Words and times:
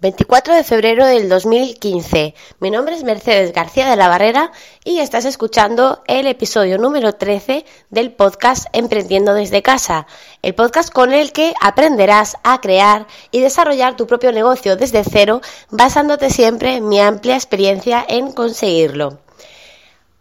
24 0.00 0.54
de 0.54 0.62
febrero 0.62 1.04
del 1.06 1.28
2015. 1.28 2.32
Mi 2.60 2.70
nombre 2.70 2.94
es 2.94 3.02
Mercedes 3.02 3.52
García 3.52 3.90
de 3.90 3.96
la 3.96 4.06
Barrera 4.06 4.52
y 4.84 5.00
estás 5.00 5.24
escuchando 5.24 6.04
el 6.06 6.28
episodio 6.28 6.78
número 6.78 7.16
13 7.16 7.64
del 7.90 8.12
podcast 8.12 8.66
Emprendiendo 8.72 9.34
desde 9.34 9.60
casa, 9.60 10.06
el 10.42 10.54
podcast 10.54 10.92
con 10.92 11.12
el 11.12 11.32
que 11.32 11.52
aprenderás 11.60 12.36
a 12.44 12.60
crear 12.60 13.08
y 13.32 13.40
desarrollar 13.40 13.96
tu 13.96 14.06
propio 14.06 14.30
negocio 14.30 14.76
desde 14.76 15.02
cero, 15.02 15.40
basándote 15.70 16.30
siempre 16.30 16.76
en 16.76 16.88
mi 16.88 17.00
amplia 17.00 17.34
experiencia 17.34 18.04
en 18.08 18.30
conseguirlo. 18.30 19.18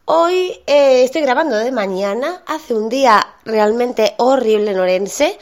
Hoy 0.05 0.59
eh, 0.65 1.03
estoy 1.03 1.21
grabando 1.21 1.55
de 1.55 1.71
mañana, 1.71 2.41
hace 2.47 2.73
un 2.73 2.89
día 2.89 3.27
realmente 3.45 4.15
horrible 4.17 4.71
en 4.71 4.79
Orense, 4.79 5.37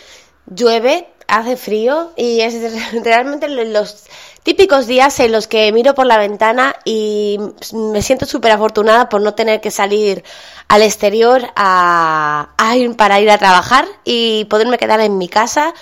llueve, 0.48 1.08
hace 1.28 1.58
frío 1.58 2.12
y 2.16 2.42
es 2.42 2.56
realmente 3.04 3.48
los 3.48 4.06
típicos 4.44 4.88
días 4.88 5.20
en 5.20 5.32
los 5.32 5.48
que 5.48 5.72
miro 5.72 5.96
por 5.96 6.06
la 6.06 6.18
ventana 6.18 6.76
y 6.86 7.40
me 7.74 8.02
siento 8.02 8.26
súper 8.26 8.52
afortunada 8.52 9.10
por 9.10 9.22
no 9.22 9.34
tener 9.34 9.60
que 9.62 9.72
salir 9.72 10.24
al 10.68 10.84
exterior 10.84 11.42
a, 11.56 12.50
para 12.98 13.20
ir 13.22 13.32
a 13.32 13.38
trabajar 13.38 13.88
y 14.04 14.46
poderme 14.46 14.78
quedar 14.78 15.00
en 15.00 15.18
mi 15.18 15.28
casa 15.28 15.74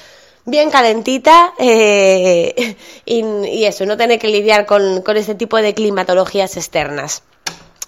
bien 0.46 0.72
calentita 0.72 1.54
eh, 1.58 2.76
y, 3.06 3.64
eso, 3.66 3.86
no 3.86 3.98
tener 3.98 4.20
que 4.20 4.28
lidiar 4.28 4.66
con, 4.66 5.02
con 5.02 5.18
este 5.18 5.36
tipo 5.36 5.58
de 5.58 5.74
climatologías 5.74 6.58
externas. 6.58 7.24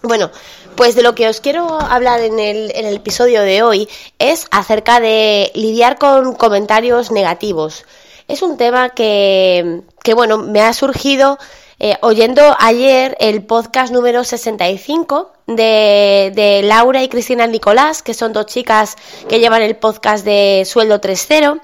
Bueno, 0.08 0.30
pues 0.76 0.96
de 0.96 1.02
lo 1.02 1.16
que 1.16 1.28
os 1.28 1.42
quiero 1.42 1.80
hablar 1.80 2.20
en 2.22 2.40
el, 2.40 2.72
episodio 2.94 3.42
de 3.42 3.64
hoy 3.64 3.90
es 4.20 4.48
acerca 4.52 5.00
de 5.00 5.52
lidiar 5.56 5.98
con 5.98 6.36
comentarios 6.36 7.12
negativos. 7.12 7.86
Es 8.28 8.42
un 8.42 8.58
tema 8.58 8.90
que, 8.90 9.82
que 10.04 10.14
bueno, 10.14 10.38
me 10.38 10.62
ha 10.62 10.74
surgido 10.74 11.40
eh, 11.80 11.98
oyendo 12.02 12.56
ayer 12.60 13.18
el 13.20 13.44
podcast 13.44 13.92
número 13.92 14.24
65 14.24 15.34
de, 15.48 16.32
de 16.36 16.62
Laura 16.64 17.04
y 17.04 17.10
Cristina 17.10 17.48
Nicolás, 17.48 18.02
que 18.02 18.14
son 18.14 18.32
dos 18.32 18.46
chicas 18.46 18.96
que 19.28 19.40
llevan 19.40 19.62
el 19.62 19.76
podcast 19.76 20.24
de 20.24 20.64
Sueldo 20.66 21.02
3.0. 21.02 21.62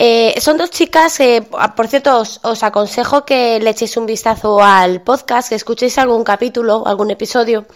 Eh, 0.00 0.40
son 0.40 0.56
dos 0.58 0.70
chicas, 0.70 1.18
eh, 1.18 1.42
por 1.74 1.88
cierto, 1.88 2.20
os, 2.20 2.62
aconsejo 2.62 3.24
que 3.24 3.58
le 3.58 3.70
echéis 3.70 3.96
un 3.96 4.06
vistazo 4.06 4.62
al 4.62 5.02
podcast, 5.02 5.48
que 5.48 5.56
escuchéis 5.56 5.98
algún 5.98 6.22
capítulo, 6.22 6.86
algún 6.86 7.10
episodio, 7.10 7.66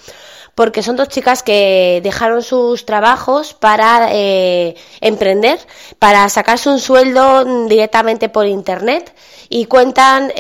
porque 0.55 0.85
son 0.85 0.95
dos 0.95 1.09
chicas 1.09 1.43
que 1.43 2.01
dejaron 2.01 2.45
sus 2.45 2.87
trabajos 2.87 3.55
para 3.55 4.11
eh, 4.13 4.77
emprender, 5.01 5.59
para 5.99 6.29
sacarse 6.29 6.69
un 6.69 6.79
sueldo 6.79 7.67
directamente 7.67 8.29
por 8.29 8.47
internet 8.47 9.13
y 9.49 9.65
cuentan 9.65 10.33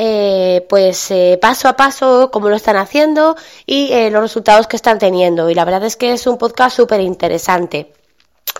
pues 0.68 1.12
paso 1.40 1.68
a 1.68 1.76
paso 1.76 2.30
cómo 2.30 2.48
lo 2.48 2.54
están 2.54 2.76
haciendo 2.76 3.34
y 3.66 4.08
los 4.10 4.22
resultados 4.22 4.68
que 4.68 4.76
están 4.76 5.00
teniendo. 5.00 5.50
Y 5.50 5.54
la 5.56 5.64
verdad 5.64 5.84
es 5.84 5.96
que 5.96 6.12
es 6.12 6.28
un 6.28 6.38
podcast 6.38 6.76
súper 6.76 7.00
interesante. 7.00 7.92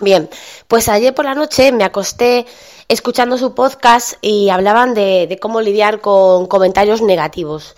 Bien, 0.01 0.29
pues 0.67 0.89
ayer 0.89 1.13
por 1.13 1.25
la 1.25 1.35
noche 1.35 1.71
me 1.71 1.83
acosté 1.83 2.45
escuchando 2.87 3.37
su 3.37 3.53
podcast 3.53 4.13
y 4.21 4.49
hablaban 4.49 4.93
de, 4.93 5.37
cómo 5.39 5.61
lidiar 5.61 6.01
con 6.01 6.47
comentarios 6.47 7.01
negativos. 7.01 7.75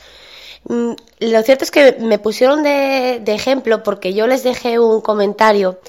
Mm, 0.63 0.93
lo 1.19 1.43
cierto 1.43 1.65
es 1.65 1.71
que 1.71 1.97
me 1.99 2.17
pusieron 2.17 2.63
de, 2.63 3.21
ejemplo 3.27 3.83
porque 3.83 4.13
yo 4.13 4.27
les 4.27 4.43
dejé 4.43 4.79
un 4.79 5.01
comentario 5.01 5.79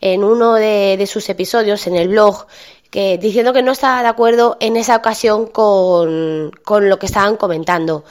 en 0.00 0.24
uno 0.24 0.54
de, 0.54 1.04
sus 1.08 1.28
episodios 1.28 1.86
en 1.86 1.94
el 1.94 2.08
blog 2.08 2.46
que, 2.90 3.16
diciendo 3.18 3.52
que 3.52 3.62
no 3.62 3.72
estaba 3.72 4.02
de 4.02 4.08
acuerdo 4.08 4.56
en 4.60 4.76
esa 4.76 4.96
ocasión 4.96 5.46
con, 5.46 6.50
lo 6.50 6.98
que 6.98 7.06
estaban 7.06 7.36
comentando. 7.36 8.04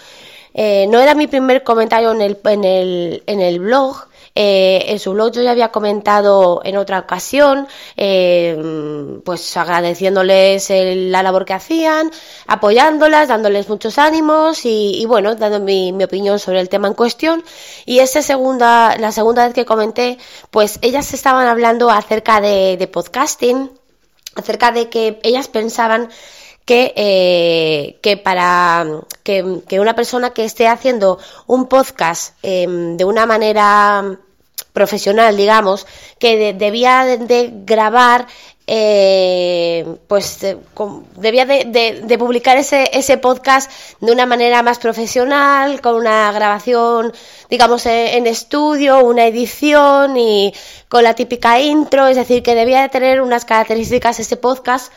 Eh, 0.53 0.87
no 0.87 1.01
era 1.01 1.13
mi 1.13 1.27
primer 1.27 1.63
comentario 1.63 2.13
en 2.13 2.21
el, 2.21 2.39
en 2.45 2.63
el, 2.63 3.23
en 3.27 3.41
el 3.41 3.59
blog, 3.59 4.07
eh, 4.37 4.91
en 4.91 4.99
su 4.99 5.13
blog 5.13 5.31
yo 5.31 5.41
ya 5.41 5.51
había 5.51 5.71
comentado 5.71 6.59
en 6.65 6.75
otra 6.75 6.99
ocasión, 6.99 7.69
eh, 7.95 9.21
pues 9.23 9.55
agradeciéndoles 9.55 10.69
la 10.69 11.23
labor 11.23 11.45
que 11.45 11.53
hacían, 11.53 12.11
apoyándolas, 12.45 13.29
dándoles 13.29 13.69
muchos 13.69 13.97
ánimos 13.97 14.65
y, 14.65 15.05
bueno, 15.07 15.35
dando 15.35 15.61
mi, 15.61 15.93
opinión 16.03 16.37
sobre 16.39 16.59
el 16.59 16.67
tema 16.67 16.89
en 16.89 16.95
cuestión. 16.95 17.45
Y 17.85 17.99
esa 17.99 18.21
segunda, 18.21 18.97
la 18.97 19.13
segunda 19.13 19.45
vez 19.45 19.53
que 19.53 19.63
comenté, 19.63 20.17
pues 20.51 20.79
ellas 20.81 21.13
estaban 21.13 21.47
hablando 21.47 21.89
acerca 21.89 22.41
de, 22.41 22.89
podcasting, 22.91 23.71
acerca 24.35 24.73
de 24.73 24.89
que 24.89 25.19
ellas 25.23 25.47
pensaban 25.47 26.09
que, 26.65 26.93
eh, 26.97 27.99
que 28.01 28.17
para 28.17 28.85
que, 29.23 29.61
que, 29.67 29.79
una 29.79 29.95
persona 29.95 30.31
que 30.31 30.43
esté 30.43 30.67
haciendo 30.67 31.19
un 31.47 31.67
podcast 31.67 32.41
de 32.43 33.05
una 33.05 33.25
manera 33.25 34.19
profesional, 34.75 35.35
digamos, 35.37 35.87
que 36.19 36.53
debía 36.53 37.05
de, 37.05 37.49
grabar 37.65 38.27
eh, 38.67 39.85
pues 40.07 40.39
debía 41.15 41.45
de, 41.45 42.15
publicar 42.19 42.57
ese, 42.57 42.89
ese 42.93 43.17
podcast 43.17 43.71
de 44.01 44.11
una 44.11 44.25
manera 44.25 44.61
más 44.63 44.77
profesional, 44.79 45.81
con 45.81 45.95
una 45.95 46.31
grabación, 46.31 47.13
digamos, 47.49 47.85
e, 47.85 48.17
en, 48.17 48.27
estudio, 48.27 48.99
una 48.99 49.25
edición 49.25 50.17
y 50.17 50.53
con 50.89 51.03
la 51.03 51.13
típica 51.13 51.59
intro, 51.59 52.07
es 52.07 52.17
decir, 52.17 52.43
que 52.43 52.53
debía 52.53 52.81
de 52.81 52.89
tener 52.89 53.21
unas 53.21 53.45
características 53.45 54.19
ese 54.19 54.37
podcast. 54.37 54.91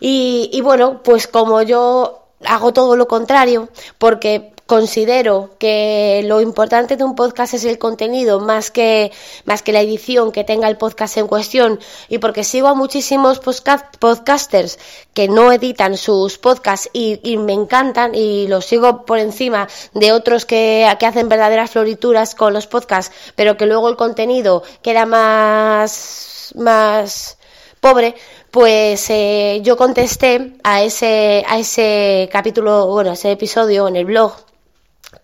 Y, 0.00 0.50
y 0.52 0.60
bueno, 0.60 1.02
pues 1.02 1.26
como 1.26 1.62
yo 1.62 2.24
hago 2.44 2.72
todo 2.72 2.96
lo 2.96 3.08
contrario, 3.08 3.68
porque 3.98 4.53
considero 4.74 5.54
que 5.60 6.22
lo 6.24 6.40
importante 6.40 6.96
de 6.96 7.04
un 7.04 7.14
podcast 7.14 7.54
es 7.54 7.64
el 7.64 7.78
contenido 7.78 8.40
más 8.40 8.72
que, 8.72 9.12
más 9.44 9.62
que 9.62 9.72
la 9.72 9.80
edición 9.80 10.32
que 10.32 10.42
tenga 10.42 10.66
el 10.66 10.76
podcast 10.76 11.16
en 11.16 11.28
cuestión 11.28 11.78
y 12.08 12.18
porque 12.18 12.42
sigo 12.42 12.66
a 12.66 12.74
muchísimos 12.74 13.38
podcasters 13.38 14.80
que 15.12 15.28
no 15.28 15.52
editan 15.52 15.96
sus 15.96 16.38
podcasts 16.38 16.90
y, 16.92 17.36
me 17.36 17.52
encantan 17.52 18.16
y 18.16 18.48
los 18.48 18.64
sigo 18.64 19.06
por 19.06 19.20
encima 19.20 19.68
de 19.92 20.10
otros 20.10 20.44
que, 20.44 20.92
que 20.98 21.06
hacen 21.06 21.28
verdaderas 21.28 21.70
florituras 21.70 22.34
con 22.34 22.52
los 22.52 22.66
podcasts 22.66 23.14
pero 23.36 23.56
que 23.56 23.66
luego 23.66 23.88
el 23.88 23.94
contenido 23.94 24.64
queda 24.82 25.06
más, 25.06 26.52
más 26.56 27.38
pobre, 27.78 28.16
pues 28.50 29.08
eh, 29.10 29.60
yo 29.62 29.76
contesté 29.76 30.54
a 30.64 30.82
ese, 30.82 31.44
a 31.46 31.60
ese 31.60 32.28
capítulo, 32.32 32.88
bueno, 32.88 33.10
a 33.10 33.14
ese 33.14 33.30
episodio 33.30 33.86
en 33.86 33.94
el 33.94 34.06
blog 34.06 34.32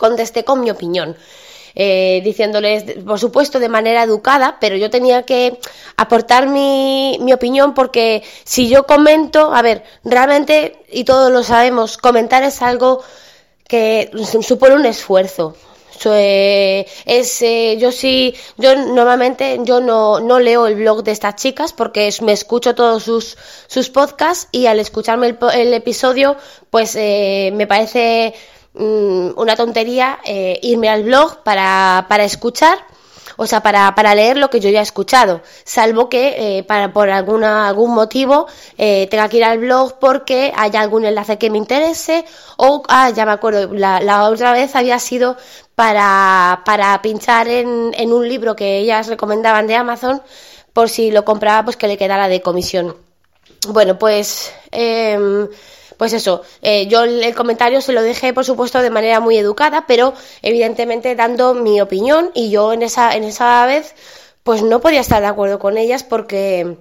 contesté 0.04 0.44
con 0.44 0.60
mi 0.60 0.70
opinión. 0.70 1.16
Eh, 1.76 2.20
diciéndoles, 2.24 2.84
por 3.06 3.20
supuesto, 3.20 3.60
de 3.60 3.68
manera 3.68 4.02
educada, 4.02 4.56
pero 4.60 4.76
yo 4.76 4.90
tenía 4.90 5.22
que 5.22 5.56
aportar 5.96 6.48
mi, 6.48 7.16
mi, 7.20 7.32
opinión 7.32 7.74
porque 7.74 8.24
si 8.42 8.68
yo 8.68 8.86
comento, 8.86 9.54
a 9.54 9.62
ver, 9.62 9.84
realmente, 10.02 10.82
y 10.90 11.04
todos 11.04 11.30
lo 11.30 11.44
sabemos, 11.44 11.96
comentar 11.96 12.42
es 12.42 12.60
algo 12.60 13.04
que 13.68 14.10
supone 14.42 14.74
un 14.74 14.84
esfuerzo. 14.84 15.54
es, 16.04 17.42
eh, 17.42 17.76
yo 17.78 17.92
sí, 17.92 18.34
yo 18.56 18.74
normalmente 18.74 19.60
yo 19.62 19.80
no, 19.80 20.18
no 20.18 20.40
leo 20.40 20.66
el 20.66 20.74
blog 20.74 21.04
de 21.04 21.12
estas 21.12 21.36
chicas 21.36 21.72
porque 21.72 22.12
me 22.22 22.32
escucho 22.32 22.74
todos 22.74 23.04
sus, 23.04 23.36
sus 23.68 23.90
podcasts 23.90 24.48
y 24.50 24.66
al 24.66 24.80
escucharme 24.80 25.36
el, 25.54 25.74
episodio, 25.74 26.36
pues 26.70 26.96
eh, 26.96 27.52
me 27.54 27.68
parece 27.68 28.34
Mm, 28.72 29.30
una 29.36 29.56
tontería 29.56 30.20
eh, 30.24 30.60
irme 30.62 30.88
al 30.88 31.02
blog 31.02 31.42
para, 31.42 32.06
para 32.08 32.22
escuchar, 32.22 32.78
o 33.36 33.46
sea, 33.46 33.62
para, 33.62 33.92
para, 33.96 34.14
leer 34.14 34.36
lo 34.36 34.48
que 34.48 34.60
yo 34.60 34.70
ya 34.70 34.78
he 34.78 34.82
escuchado, 34.82 35.42
salvo 35.64 36.08
que 36.08 36.58
eh, 36.58 36.62
para, 36.62 36.92
por 36.92 37.10
alguna, 37.10 37.66
algún 37.66 37.92
motivo 37.94 38.46
eh, 38.78 39.08
tenga 39.10 39.28
que 39.28 39.38
ir 39.38 39.44
al 39.44 39.58
blog 39.58 39.98
porque 39.98 40.52
haya 40.56 40.80
algún 40.80 41.04
enlace 41.04 41.36
que 41.36 41.50
me 41.50 41.58
interese 41.58 42.24
o, 42.58 42.84
ah, 42.88 43.10
ya 43.10 43.26
me 43.26 43.32
acuerdo, 43.32 43.74
la, 43.74 44.00
la 44.00 44.28
otra 44.28 44.52
vez 44.52 44.76
había 44.76 45.00
sido 45.00 45.36
para, 45.74 46.62
para 46.64 47.02
pinchar 47.02 47.48
en, 47.48 47.92
en 47.96 48.12
un 48.12 48.28
libro 48.28 48.54
que 48.54 48.78
ellas 48.78 49.08
recomendaban 49.08 49.66
de 49.66 49.74
Amazon 49.74 50.22
por 50.72 50.88
si 50.88 51.10
lo 51.10 51.24
compraba 51.24 51.64
pues 51.64 51.76
que 51.76 51.88
le 51.88 51.98
quedara 51.98 52.28
de 52.28 52.40
comisión. 52.40 52.96
Bueno, 53.68 53.98
pues... 53.98 54.52
Eh, 54.70 55.48
pues 56.00 56.14
eso, 56.14 56.40
eh, 56.62 56.86
yo 56.86 57.02
el 57.02 57.34
comentario 57.34 57.82
se 57.82 57.92
lo 57.92 58.00
dejé, 58.00 58.32
por 58.32 58.46
supuesto, 58.46 58.80
de 58.80 58.88
manera 58.88 59.20
muy 59.20 59.36
educada, 59.36 59.84
pero 59.86 60.14
evidentemente 60.40 61.14
dando 61.14 61.52
mi 61.52 61.78
opinión 61.78 62.30
y 62.32 62.48
yo 62.48 62.72
en 62.72 62.80
esa, 62.80 63.14
en 63.14 63.24
esa 63.24 63.66
vez, 63.66 63.94
pues 64.42 64.62
no 64.62 64.80
podía 64.80 65.00
estar 65.00 65.20
de 65.20 65.28
acuerdo 65.28 65.58
con 65.58 65.76
ellas 65.76 66.02
porque... 66.02 66.78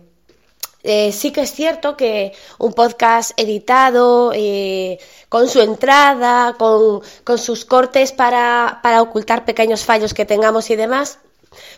Eh, 0.83 1.11
sí 1.11 1.33
que 1.33 1.41
es 1.41 1.51
cierto 1.51 1.97
que 1.97 2.31
un 2.57 2.71
podcast 2.71 3.31
editado, 3.35 4.31
eh, 4.33 4.97
con 5.27 5.49
su 5.49 5.59
entrada, 5.59 6.55
con, 6.57 7.01
con 7.25 7.37
sus 7.37 7.65
cortes 7.65 8.13
para, 8.13 8.79
para, 8.81 9.01
ocultar 9.01 9.43
pequeños 9.43 9.83
fallos 9.83 10.13
que 10.13 10.23
tengamos 10.23 10.69
y 10.69 10.77
demás, 10.77 11.19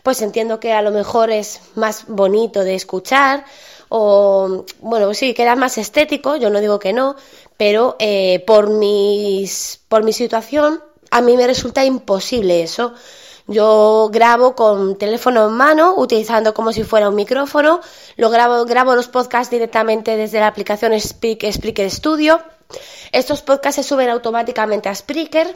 pues 0.04 0.22
entiendo 0.22 0.60
que 0.60 0.74
a 0.74 0.84
lo 0.84 0.92
mejor 0.92 1.32
es 1.32 1.62
más 1.74 2.06
bonito 2.08 2.64
de 2.64 2.76
escuchar, 2.76 3.46
o 3.94 4.64
bueno, 4.80 5.14
sí, 5.14 5.34
queda 5.34 5.58
más 5.58 5.78
estético, 5.78 6.38
yo 6.38 6.50
no 6.50 6.62
digo 6.62 6.80
que 6.80 6.94
no, 6.94 7.18
pero 7.58 7.98
eh, 8.00 8.42
por, 8.48 8.70
mis, 8.70 9.82
por 9.90 10.06
mi 10.06 10.14
situación 10.14 10.82
a 11.10 11.20
mí 11.20 11.36
me 11.36 11.46
resulta 11.46 11.84
imposible 11.84 12.64
eso. 12.64 12.94
Yo 13.48 14.10
grabo 14.10 14.56
con 14.56 14.98
teléfono 14.98 15.46
en 15.48 15.54
mano, 15.54 15.96
utilizando 15.98 16.54
como 16.54 16.72
si 16.72 16.84
fuera 16.84 17.10
un 17.10 17.16
micrófono, 17.16 17.82
lo 18.16 18.30
grabo, 18.30 18.64
grabo 18.64 18.96
los 18.96 19.10
podcasts 19.10 19.52
directamente 19.52 20.16
desde 20.16 20.40
la 20.40 20.48
aplicación 20.48 20.98
Spreaker 20.98 21.92
Studio. 21.92 22.42
Estos 23.12 23.42
podcasts 23.42 23.82
se 23.82 23.88
suben 23.88 24.10
automáticamente 24.10 24.88
a 24.88 24.96
Spreaker 24.96 25.54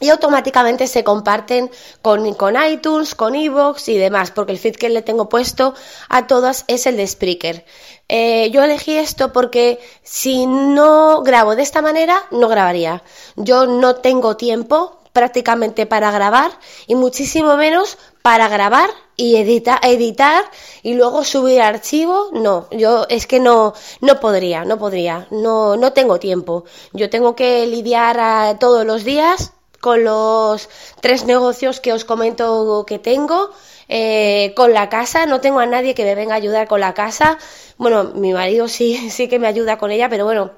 y 0.00 0.08
automáticamente 0.10 0.88
se 0.88 1.04
comparten 1.04 1.70
con, 2.02 2.34
con 2.34 2.56
iTunes, 2.62 3.14
con 3.14 3.34
Evox 3.34 3.88
y 3.88 3.96
demás, 3.96 4.30
porque 4.32 4.52
el 4.52 4.58
feed 4.58 4.74
que 4.76 4.88
le 4.88 5.02
tengo 5.02 5.28
puesto 5.28 5.74
a 6.08 6.26
todas 6.26 6.64
es 6.66 6.86
el 6.86 6.96
de 6.96 7.06
Spreaker. 7.06 7.64
Eh, 8.08 8.50
yo 8.50 8.64
elegí 8.64 8.96
esto 8.96 9.32
porque 9.32 9.78
si 10.02 10.46
no 10.46 11.22
grabo 11.22 11.54
de 11.54 11.62
esta 11.62 11.82
manera, 11.82 12.20
no 12.30 12.48
grabaría. 12.48 13.02
Yo 13.36 13.66
no 13.66 13.96
tengo 13.96 14.36
tiempo 14.36 14.98
prácticamente 15.12 15.86
para 15.86 16.10
grabar 16.10 16.50
y 16.86 16.94
muchísimo 16.94 17.56
menos 17.56 17.98
para 18.22 18.48
grabar 18.48 18.90
y 19.16 19.36
editar, 19.36 19.78
editar 19.82 20.44
y 20.82 20.94
luego 20.94 21.22
subir 21.22 21.60
archivo, 21.60 22.30
no, 22.32 22.66
yo 22.70 23.06
es 23.08 23.26
que 23.26 23.38
no, 23.38 23.74
no 24.00 24.20
podría, 24.20 24.64
no 24.64 24.78
podría, 24.78 25.28
no, 25.30 25.76
no 25.76 25.92
tengo 25.92 26.18
tiempo. 26.18 26.64
Yo 26.92 27.10
tengo 27.10 27.36
que 27.36 27.66
lidiar 27.66 28.58
todos 28.58 28.86
los 28.86 29.04
días 29.04 29.52
con 29.82 30.04
los 30.04 30.68
tres 31.00 31.24
negocios 31.24 31.80
que 31.80 31.92
os 31.92 32.04
comento 32.04 32.84
que 32.86 33.00
tengo, 33.00 33.50
eh, 33.88 34.52
con 34.54 34.72
la 34.72 34.88
casa, 34.88 35.26
no 35.26 35.40
tengo 35.40 35.58
a 35.58 35.66
nadie 35.66 35.96
que 35.96 36.04
me 36.04 36.14
venga 36.14 36.34
a 36.34 36.36
ayudar 36.36 36.68
con 36.68 36.78
la 36.78 36.94
casa. 36.94 37.36
Bueno, 37.78 38.04
mi 38.14 38.32
marido 38.32 38.68
sí, 38.68 39.10
sí 39.10 39.26
que 39.26 39.40
me 39.40 39.48
ayuda 39.48 39.78
con 39.78 39.90
ella, 39.90 40.08
pero 40.08 40.24
bueno, 40.24 40.52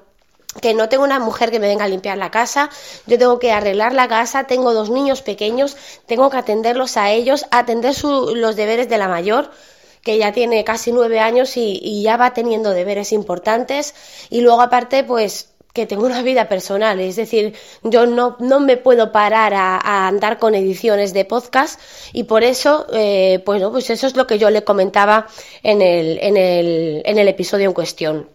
que 0.61 0.75
no 0.75 0.89
tengo 0.89 1.03
una 1.03 1.17
mujer 1.17 1.49
que 1.49 1.59
me 1.59 1.67
venga 1.67 1.85
a 1.85 1.87
limpiar 1.87 2.19
la 2.19 2.29
casa, 2.29 2.69
yo 3.07 3.17
tengo 3.17 3.39
que 3.39 3.51
arreglar 3.51 3.93
la 3.93 4.07
casa, 4.07 4.43
tengo 4.43 4.75
dos 4.75 4.91
niños 4.91 5.23
pequeños, 5.23 5.75
tengo 6.05 6.29
que 6.29 6.37
atenderlos 6.37 6.95
a 6.95 7.09
ellos, 7.09 7.47
atender 7.49 7.95
los 8.03 8.55
deberes 8.55 8.89
de 8.89 8.99
la 8.99 9.07
mayor, 9.07 9.49
que 10.03 10.19
ya 10.19 10.33
tiene 10.33 10.63
casi 10.63 10.91
nueve 10.91 11.19
años 11.19 11.57
y, 11.57 11.79
y 11.81 12.03
ya 12.03 12.15
va 12.15 12.35
teniendo 12.35 12.69
deberes 12.69 13.11
importantes, 13.11 13.95
y 14.29 14.41
luego 14.41 14.61
aparte, 14.61 15.03
pues 15.03 15.54
que 15.75 15.85
tengo 15.85 16.05
una 16.05 16.21
vida 16.23 16.47
personal, 16.47 17.01
es 17.01 17.17
decir, 17.17 17.53
yo 17.83 18.05
no, 18.05 18.37
no 18.39 18.61
me 18.61 18.77
puedo 18.77 19.11
parar 19.11 19.53
a, 19.53 20.07
andar 20.07 20.39
con 20.39 20.55
ediciones 20.55 21.13
de 21.13 21.25
podcast 21.25 21.79
y 22.13 22.23
por 22.23 22.45
eso, 22.45 22.87
eh, 22.93 23.43
pues, 23.45 23.61
no, 23.61 23.71
pues 23.71 23.89
eso 23.89 24.07
es 24.07 24.15
lo 24.15 24.25
que 24.25 24.39
yo 24.39 24.49
le 24.49 24.63
comentaba 24.63 25.27
en 25.63 25.81
el, 25.81 26.17
en 26.21 26.37
el, 26.37 27.01
en 27.03 27.19
el 27.19 27.27
episodio 27.27 27.67
en 27.67 27.73
cuestión. 27.73 28.34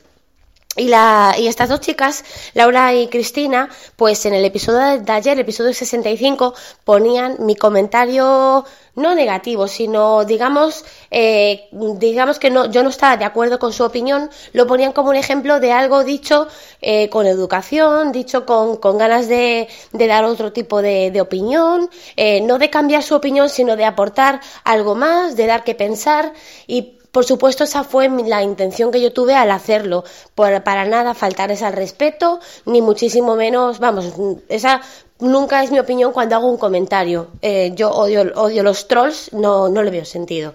Y, 0.77 0.87
la, 0.87 1.35
y 1.37 1.49
estas 1.49 1.69
dos 1.69 1.81
chicas, 1.81 2.25
Laura 2.55 2.95
y 2.95 3.09
Cristina, 3.09 3.69
pues 3.97 4.25
en 4.25 4.35
el 4.35 4.45
episodio 4.45 5.03
de 5.03 5.13
ayer, 5.13 5.33
el 5.35 5.41
episodio 5.41 5.75
65, 5.75 6.55
ponían 6.85 7.39
mi 7.41 7.57
comentario 7.57 8.65
no 8.95 9.17
negativo, 9.17 9.67
sino 9.67 10.25
digamos, 10.25 10.85
eh, 11.11 11.69
digamos 11.73 12.39
que 12.39 12.51
no, 12.51 12.71
yo 12.71 12.85
no 12.85 12.91
estaba 12.91 13.17
de 13.17 13.25
acuerdo 13.25 13.59
con 13.59 13.73
su 13.73 13.83
opinión, 13.83 14.31
lo 14.53 14.69
ponían 14.69 14.93
como 14.93 15.11
un 15.11 15.17
ejemplo 15.17 15.59
de 15.59 15.73
algo 15.73 16.05
dicho 16.05 16.47
eh, 16.81 17.09
con 17.09 17.27
educación, 17.27 18.13
dicho 18.13 18.47
con, 18.47 18.77
con 18.77 18.97
ganas 18.97 19.27
de, 19.27 19.69
de, 19.93 20.07
dar 20.07 20.25
otro 20.25 20.53
tipo 20.53 20.83
de, 20.83 21.11
de 21.11 21.21
opinión, 21.21 21.91
eh, 22.17 22.43
no 22.43 22.59
de 22.59 22.71
cambiar 22.71 23.03
su 23.03 23.17
opinión, 23.17 23.49
sino 23.49 23.75
de 23.75 23.87
aportar 23.87 24.41
algo 24.63 24.95
más, 24.95 25.35
de 25.37 25.47
dar 25.47 25.65
que 25.65 25.75
pensar 25.75 26.33
y 26.69 27.00
por 27.13 27.25
supuesto, 27.25 27.65
esa 27.65 27.83
fue 27.83 28.09
la 28.09 28.43
intención 28.43 28.93
que 28.93 29.01
yo 29.01 29.13
tuve 29.13 29.35
al 29.35 29.51
hacerlo. 29.51 30.05
Por, 30.35 30.63
para 30.63 30.85
nada 30.85 31.15
faltarles 31.15 31.63
al 31.63 31.73
respeto, 31.73 32.41
ni 32.67 32.83
muchísimo 32.83 33.35
menos, 33.35 33.79
vamos, 33.81 34.13
esa 34.49 34.81
nunca 35.19 35.63
es 35.63 35.71
mi 35.71 35.79
opinión 35.79 36.13
cuando 36.13 36.37
hago 36.37 36.49
un 36.49 36.57
comentario. 36.57 37.29
Eh, 37.43 37.73
yo 37.75 37.91
odio, 37.91 38.33
odio 38.37 38.63
los 38.63 38.89
trolls, 38.89 39.33
no, 39.33 39.69
no 39.69 39.83
le 39.83 39.91
veo 39.91 40.05
sentido. 40.05 40.55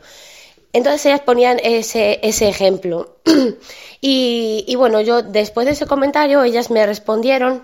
Entonces 0.74 1.06
ellas 1.06 1.22
ponían 1.22 1.60
ese, 1.64 2.20
ese 2.22 2.50
ejemplo. 2.50 3.18
y, 4.02 4.66
y 4.68 4.76
bueno, 4.76 5.02
yo 5.02 5.22
después 5.22 5.66
de 5.66 5.74
ese 5.74 5.86
comentario, 5.86 6.44
ellas 6.44 6.70
me 6.70 6.86
respondieron, 6.86 7.64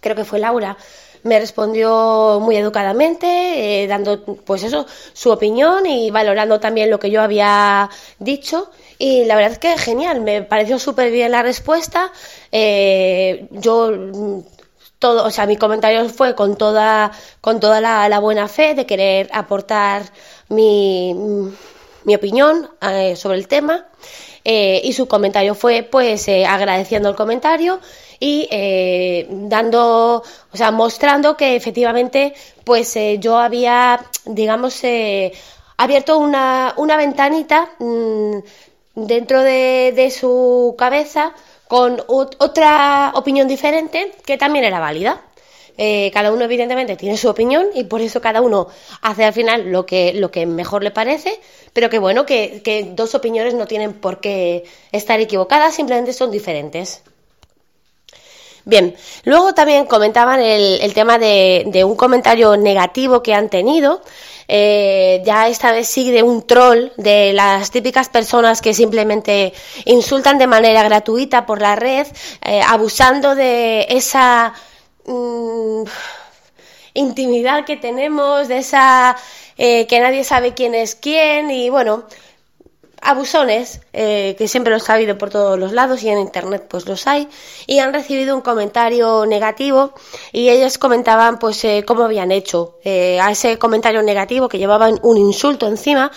creo 0.00 0.16
que 0.16 0.24
fue 0.24 0.38
Laura, 0.38 0.76
me 1.22 1.38
respondió 1.38 2.38
muy 2.40 2.56
educadamente, 2.56 3.82
eh, 3.82 3.86
dando 3.86 4.22
pues 4.22 4.62
eso, 4.62 4.86
su 5.12 5.30
opinión 5.30 5.86
y 5.86 6.10
valorando 6.10 6.60
también 6.60 6.90
lo 6.90 6.98
que 6.98 7.10
yo 7.10 7.22
había 7.22 7.90
dicho. 8.18 8.70
Y 8.98 9.24
la 9.24 9.36
verdad 9.36 9.52
es 9.52 9.58
que 9.58 9.76
genial, 9.78 10.20
me 10.20 10.42
pareció 10.42 10.78
súper 10.78 11.10
bien 11.10 11.32
la 11.32 11.42
respuesta. 11.42 12.12
Eh, 12.52 13.48
yo 13.50 13.92
todo, 14.98 15.24
o 15.24 15.30
sea, 15.30 15.46
mi 15.46 15.56
comentario 15.56 16.08
fue 16.08 16.34
con 16.34 16.56
toda, 16.56 17.12
con 17.40 17.60
toda 17.60 17.80
la, 17.80 18.18
buena 18.20 18.48
fe 18.48 18.74
de 18.74 18.86
querer 18.86 19.28
aportar 19.32 20.04
mi, 20.48 21.14
mi 22.04 22.14
opinión 22.14 22.70
eh, 22.80 23.16
sobre 23.16 23.38
el 23.38 23.48
tema. 23.48 23.86
y 24.44 24.92
su 24.92 25.08
comentario 25.08 25.54
fue 25.54 25.82
pues 25.82 26.28
agradeciendo 26.28 27.08
el 27.08 27.16
comentario 27.16 27.80
y 28.20 28.48
eh, 28.50 29.26
dando, 29.30 30.22
o 30.52 30.56
sea, 30.56 30.70
mostrando 30.70 31.36
que 31.36 31.56
efectivamente, 31.56 32.34
pues 32.64 32.96
eh, 32.96 33.18
yo 33.20 33.38
había, 33.38 34.00
digamos, 34.24 34.82
eh, 34.84 35.32
abierto 35.76 36.18
una, 36.18 36.74
una 36.76 36.96
ventanita 36.96 37.70
mm, 37.78 38.38
dentro 38.94 39.42
de, 39.42 39.92
de, 39.94 40.10
su 40.10 40.74
cabeza 40.78 41.34
con 41.68 42.02
otra 42.06 43.12
opinión 43.14 43.48
diferente 43.48 44.12
que 44.24 44.38
también 44.38 44.64
era 44.64 44.80
válida. 44.80 45.20
cada 46.12 46.32
uno 46.32 46.44
evidentemente 46.44 46.96
tiene 46.96 47.16
su 47.18 47.28
opinión 47.28 47.66
y 47.74 47.84
por 47.84 48.00
eso 48.00 48.20
cada 48.20 48.40
uno 48.40 48.68
hace 49.02 49.24
al 49.24 49.32
final 49.32 49.70
lo 49.72 49.84
que, 49.84 50.12
lo 50.14 50.30
que 50.30 50.46
mejor 50.46 50.82
le 50.82 50.90
parece, 50.90 51.38
pero 51.72 51.90
que 51.90 51.98
bueno, 51.98 52.24
que, 52.24 52.62
que 52.64 52.84
dos 52.94 53.14
opiniones 53.14 53.54
no 53.54 53.66
tienen 53.66 53.92
por 53.94 54.20
qué 54.20 54.64
estar 54.92 55.20
equivocadas, 55.20 55.74
simplemente 55.74 56.12
son 56.12 56.30
diferentes. 56.30 57.02
Bien, 58.68 58.96
luego 59.22 59.54
también 59.54 59.86
comentaban 59.86 60.40
el, 60.40 60.92
tema 60.92 61.18
de, 61.18 61.84
un 61.84 61.94
comentario 61.94 62.56
negativo 62.56 63.22
que 63.22 63.32
han 63.32 63.48
tenido. 63.48 64.02
Eh, 64.48 65.22
ya 65.24 65.46
esta 65.46 65.70
vez 65.70 65.86
sí 65.86 66.10
de 66.10 66.24
un 66.24 66.44
troll, 66.48 66.88
de 66.96 67.32
las 67.32 67.70
típicas 67.70 68.08
personas 68.08 68.60
que 68.60 68.74
simplemente 68.74 69.52
insultan 69.84 70.38
de 70.38 70.48
manera 70.48 70.82
gratuita 70.82 71.46
por 71.46 71.62
la 71.62 71.76
red, 71.76 72.08
eh, 72.44 72.60
abusando 72.66 73.36
de 73.36 73.86
esa 73.88 74.52
mm, 75.04 75.84
intimidad 76.94 77.64
que 77.64 77.76
tenemos, 77.76 78.48
de 78.48 78.58
esa 78.58 79.16
eh, 79.58 79.86
que 79.86 80.00
nadie 80.00 80.24
sabe 80.24 80.54
quién 80.54 80.74
es 80.74 80.96
quién 80.96 81.52
y 81.52 81.70
bueno, 81.70 82.02
abusones, 83.02 83.80
eh, 83.92 84.34
que 84.38 84.48
siempre 84.48 84.72
los 84.72 84.88
ha 84.88 84.94
habido 84.94 85.18
por 85.18 85.30
todos 85.30 85.58
los 85.58 85.72
lados 85.72 86.02
y 86.02 86.08
en 86.08 86.18
internet 86.18 86.66
pues 86.68 86.86
los 86.86 87.06
hay, 87.06 87.28
y 87.66 87.78
han 87.78 87.92
recibido 87.92 88.34
un 88.34 88.42
comentario 88.42 89.26
negativo 89.26 89.92
y 90.32 90.48
ellos 90.48 90.78
comentaban 90.78 91.38
pues 91.38 91.64
eh, 91.64 91.84
cómo 91.86 92.04
habían 92.04 92.32
hecho 92.32 92.78
eh, 92.84 93.20
a 93.20 93.30
ese 93.30 93.58
comentario 93.58 94.02
negativo 94.02 94.48
que 94.48 94.58
llevaban 94.58 94.98
un 95.02 95.18
insulto 95.18 95.66
encima, 95.66 96.10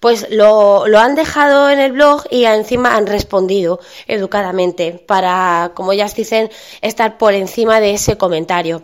pues 0.00 0.26
lo, 0.30 0.86
lo, 0.86 0.98
han 0.98 1.14
dejado 1.14 1.70
en 1.70 1.80
el 1.80 1.92
blog 1.92 2.24
y 2.30 2.44
encima 2.44 2.96
han 2.96 3.06
respondido 3.06 3.80
educadamente 4.06 4.92
para, 4.92 5.72
como 5.74 5.92
ellas 5.92 6.14
dicen, 6.14 6.50
estar 6.82 7.16
por 7.18 7.34
encima 7.34 7.80
de 7.80 7.94
ese 7.94 8.18
comentario. 8.18 8.82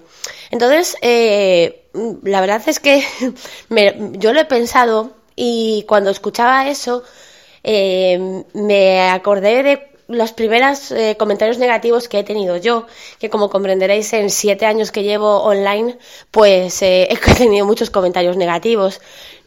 Entonces, 0.50 0.97
la 1.02 2.40
verdad 2.40 2.62
es 2.66 2.80
que 2.80 3.04
yo 4.18 4.32
lo 4.32 4.40
he 4.40 4.44
pensado 4.47 5.12
y 5.37 5.85
cuando 5.87 6.11
escuchaba 6.11 6.68
eso, 6.68 7.02
eh, 7.64 8.45
me 8.54 9.11
acordé 9.11 9.62
de 9.62 9.92
los 10.09 10.33
primeros 10.33 10.90
eh, 10.90 11.16
comentarios 11.19 11.59
negativos 11.59 12.09
que 12.09 12.19
he 12.19 12.25
tenido 12.25 12.57
yo, 12.57 12.87
que 13.19 13.31
como 13.31 13.50
comprenderéis 13.50 14.12
en 14.12 14.31
siete 14.31 14.66
años 14.66 14.92
que 14.92 15.02
llevo 15.02 15.42
online, 15.42 15.99
pues 16.31 16.83
eh, 16.83 17.09
he 17.26 17.35
tenido 17.35 17.66
muchos 17.66 17.90
comentarios 17.90 18.37
negativos. 18.37 19.00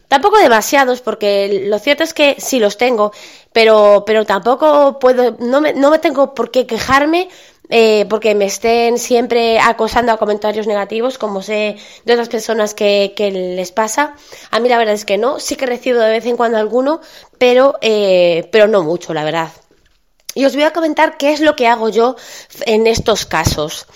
Tampoco 0.08 0.38
demasiados, 0.38 1.00
porque 1.00 1.64
lo 1.66 1.80
cierto 1.80 2.04
es 2.04 2.14
que 2.14 2.36
sí 2.38 2.60
los 2.60 2.78
tengo, 2.78 3.12
pero, 3.52 4.04
pero 4.06 4.24
tampoco 4.24 5.00
puedo, 5.00 5.36
no 5.40 5.60
me, 5.60 5.72
no 5.72 5.90
me 5.90 5.98
tengo 5.98 6.32
por 6.32 6.52
qué 6.52 6.64
quejarme 6.64 7.28
eh, 7.68 8.06
porque 8.08 8.34
me 8.34 8.46
estén 8.46 8.98
siempre 8.98 9.58
acosando 9.58 10.12
a 10.12 10.18
comentarios 10.18 10.66
negativos, 10.66 11.18
como 11.18 11.42
sé 11.42 11.76
de 12.04 12.12
otras 12.12 12.28
personas 12.28 12.74
que, 12.74 13.12
les 13.16 13.72
pasa. 13.72 14.14
A 14.50 14.60
mí 14.60 14.68
la 14.68 14.78
verdad 14.78 14.94
es 14.94 15.04
que 15.04 15.18
no, 15.18 15.40
sí 15.40 15.56
que 15.56 15.66
recibo 15.66 15.98
de 15.98 16.10
vez 16.10 16.26
en 16.26 16.36
cuando 16.36 16.58
alguno, 16.58 17.00
pero, 17.38 17.76
eh, 17.80 18.48
pero 18.52 18.68
no 18.68 18.82
mucho, 18.82 19.14
la 19.14 19.24
verdad. 19.24 19.50
Y 20.34 20.44
os 20.44 20.54
voy 20.54 20.64
a 20.64 20.72
comentar 20.72 21.16
qué 21.16 21.32
es 21.32 21.40
lo 21.40 21.56
que 21.56 21.66
hago 21.66 21.88
yo 21.88 22.16
en 22.66 22.86
estos 22.86 23.24
casos. 23.24 23.86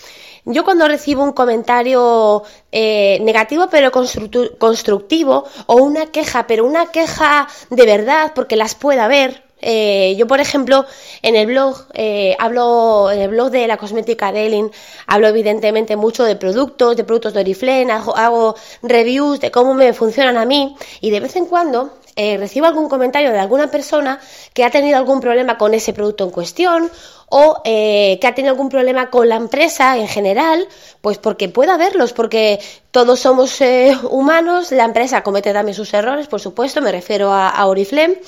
Yo 0.46 0.64
cuando 0.64 0.88
recibo 0.88 1.22
un 1.22 1.32
comentario 1.32 2.42
eh, 2.72 3.18
negativo 3.20 3.68
pero 3.70 3.90
constructivo 3.92 5.44
o 5.66 5.76
una 5.76 6.06
queja, 6.06 6.46
pero 6.46 6.64
una 6.64 6.86
queja 6.86 7.46
de 7.68 7.86
verdad 7.86 8.32
porque 8.34 8.56
las 8.56 8.74
pueda 8.74 9.06
ver, 9.06 9.44
Eh, 9.60 10.14
yo, 10.16 10.26
por 10.26 10.40
ejemplo, 10.40 10.86
en 11.22 11.36
el 11.36 11.46
blog, 11.46 11.86
eh, 11.94 12.36
hablo, 12.38 13.10
en 13.10 13.20
el 13.20 13.28
blog 13.28 13.50
de 13.50 13.66
la 13.66 13.76
cosmética 13.76 14.32
de 14.32 14.46
Elin, 14.46 14.70
hablo 15.06 15.28
evidentemente 15.28 15.96
mucho 15.96 16.24
de 16.24 16.36
productos, 16.36 16.96
de 16.96 17.04
productos 17.04 17.34
de 17.34 17.40
Oriflame, 17.40 17.92
hago, 17.92 18.16
hago 18.16 18.56
reviews 18.82 19.40
de 19.40 19.50
cómo 19.50 19.74
me 19.74 19.92
funcionan 19.92 20.36
a 20.36 20.44
mí 20.44 20.76
y 21.00 21.10
de 21.10 21.20
vez 21.20 21.36
en 21.36 21.46
cuando 21.46 22.00
eh, 22.16 22.36
recibo 22.36 22.66
algún 22.66 22.88
comentario 22.88 23.30
de 23.30 23.38
alguna 23.38 23.70
persona 23.70 24.20
que 24.52 24.64
ha 24.64 24.70
tenido 24.70 24.98
algún 24.98 25.20
problema 25.20 25.56
con 25.56 25.74
ese 25.74 25.92
producto 25.92 26.24
en 26.24 26.30
cuestión 26.30 26.90
o 27.28 27.62
eh, 27.64 28.18
que 28.20 28.26
ha 28.26 28.34
tenido 28.34 28.52
algún 28.52 28.68
problema 28.68 29.08
con 29.08 29.28
la 29.28 29.36
empresa 29.36 29.96
en 29.96 30.08
general, 30.08 30.66
pues 31.00 31.18
porque 31.18 31.48
puede 31.48 31.70
haberlos, 31.70 32.12
porque 32.12 32.58
todos 32.90 33.20
somos 33.20 33.60
eh, 33.60 33.96
humanos, 34.10 34.72
la 34.72 34.84
empresa 34.84 35.22
comete 35.22 35.52
también 35.52 35.74
sus 35.74 35.94
errores, 35.94 36.26
por 36.26 36.40
supuesto, 36.40 36.82
me 36.82 36.90
refiero 36.90 37.32
a, 37.32 37.48
a 37.48 37.66
Oriflame. 37.66 38.18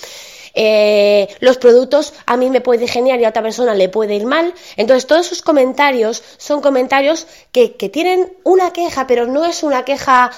Eh, 0.55 1.29
los 1.41 1.59
productos 1.59 2.15
a 2.27 2.37
mí 2.37 2.51
me 2.51 2.61
puede 2.61 2.87
genial 2.89 3.21
y 3.21 3.25
a 3.25 3.31
otra 3.31 3.43
persona 3.43 3.75
le 3.75 3.89
puede 3.89 4.15
ir 4.15 4.27
mal. 4.27 4.55
Entonces, 4.77 5.07
todos 5.07 5.27
esos 5.27 5.43
comentarios 5.43 6.23
son 6.37 6.61
comentarios 6.61 7.27
que, 7.53 7.77
que 7.77 7.89
tienen 7.89 8.33
una 8.45 8.73
queja, 8.73 9.07
pero 9.07 9.27
no 9.27 9.45
es 9.45 9.63
una 9.63 9.85
queja 9.85 10.31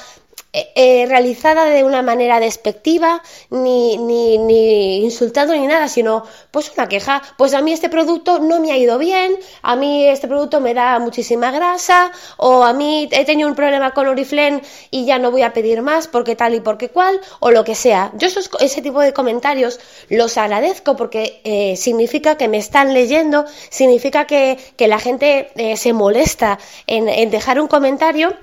eh, 0.55 1.07
realizada 1.09 1.65
de 1.65 1.83
una 1.83 2.03
manera 2.03 2.39
despectiva, 2.39 3.23
ni, 3.51 3.99
ni, 3.99 4.39
ni 4.39 5.05
insultando 5.05 5.53
ni 5.53 5.67
nada, 5.67 5.89
sino 5.89 6.25
pues 6.53 6.71
una 6.77 6.89
queja. 6.89 7.23
Pues 7.37 7.55
a 7.55 7.61
mí 7.61 7.73
este 7.73 7.89
producto 7.89 8.39
no 8.39 8.61
me 8.61 8.71
ha 8.71 8.77
ido 8.77 8.99
bien, 8.99 9.37
a 9.63 9.75
mí 9.75 10.07
este 10.07 10.29
producto 10.29 10.61
me 10.61 10.73
da 10.73 10.99
muchísima 11.01 11.51
grasa, 11.51 12.13
o 12.37 12.63
a 12.63 12.73
mí 12.73 13.09
he 13.11 13.25
tenido 13.25 13.49
un 13.49 13.57
problema 13.57 13.93
con 13.93 14.07
Oriflame 14.07 14.63
y 14.91 15.05
ya 15.05 15.19
no 15.19 15.33
voy 15.33 15.43
a 15.43 15.53
pedir 15.53 15.83
más 15.83 16.07
porque 16.07 16.37
tal 16.37 16.55
y 16.55 16.61
porque 16.61 16.89
cual, 16.89 17.21
o 17.41 17.51
lo 17.51 17.65
que 17.65 17.75
sea. 17.75 18.13
Yo 18.15 18.29
esos, 18.29 18.49
ese 18.61 18.81
tipo 18.81 19.01
de 19.01 19.13
comentarios 19.13 19.81
los 20.09 20.39
agradezco 20.39 20.95
porque 20.97 21.41
eh, 21.45 21.77
significa 21.77 22.37
que 22.37 22.47
me 22.47 22.59
están 22.59 22.95
leyendo, 22.95 23.45
significa 23.71 24.27
que, 24.27 24.59
que 24.77 24.87
la 24.87 25.01
gente 25.01 25.51
eh, 25.57 25.77
se 25.77 25.93
molesta 25.93 26.59
en, 26.87 27.09
en 27.09 27.31
dejar 27.31 27.61
un 27.61 27.67
comentario 27.67 28.37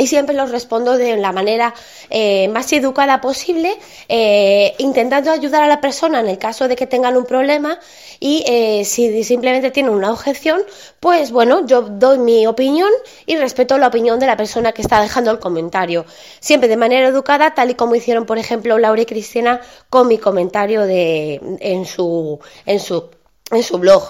y 0.00 0.06
siempre 0.06 0.34
los 0.34 0.50
respondo 0.50 0.96
de 0.96 1.16
la 1.18 1.30
manera 1.30 1.74
eh, 2.08 2.48
más 2.48 2.72
educada 2.72 3.20
posible, 3.20 3.76
eh, 4.08 4.74
intentando 4.78 5.30
ayudar 5.30 5.62
a 5.62 5.66
la 5.68 5.82
persona 5.82 6.20
en 6.20 6.28
el 6.28 6.38
caso 6.38 6.68
de 6.68 6.74
que 6.74 6.86
tengan 6.86 7.18
un 7.18 7.26
problema 7.26 7.78
y 8.18 8.42
eh, 8.46 8.86
si 8.86 9.22
simplemente 9.24 9.70
tienen 9.70 9.92
una 9.92 10.10
objeción, 10.10 10.62
pues 11.00 11.30
bueno, 11.30 11.66
yo 11.66 11.82
doy 11.82 12.18
mi 12.18 12.46
opinión 12.46 12.90
y 13.26 13.36
respeto 13.36 13.76
la 13.76 13.88
opinión 13.88 14.18
de 14.18 14.26
la 14.26 14.38
persona 14.38 14.72
que 14.72 14.80
está 14.80 15.02
dejando 15.02 15.30
el 15.30 15.38
comentario. 15.38 16.06
Siempre 16.40 16.70
de 16.70 16.78
manera 16.78 17.08
educada, 17.08 17.54
tal 17.54 17.68
y 17.70 17.74
como 17.74 17.94
hicieron, 17.94 18.24
por 18.24 18.38
ejemplo, 18.38 18.78
Laura 18.78 19.02
y 19.02 19.06
Cristina 19.06 19.60
con 19.90 20.08
mi 20.08 20.16
comentario 20.16 20.86
de, 20.86 21.58
en, 21.60 21.84
su, 21.84 22.40
en, 22.64 22.80
su, 22.80 23.10
en 23.50 23.62
su 23.62 23.76
blog. 23.76 24.08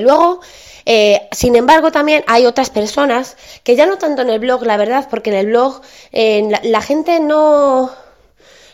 luego, 0.00 0.40
eh, 0.86 1.28
sin 1.32 1.56
embargo, 1.56 1.90
también 1.90 2.24
hay 2.26 2.46
otras 2.46 2.70
personas 2.70 3.36
que 3.62 3.76
ya 3.76 3.86
no 3.86 3.98
tanto 3.98 4.22
en 4.22 4.30
el 4.30 4.38
blog, 4.38 4.64
la 4.64 4.76
verdad, 4.76 5.08
porque 5.10 5.30
en 5.30 5.36
el 5.36 5.46
blog 5.46 5.80
eh, 6.12 6.48
la, 6.62 6.82
gente 6.82 7.20
no, 7.20 7.90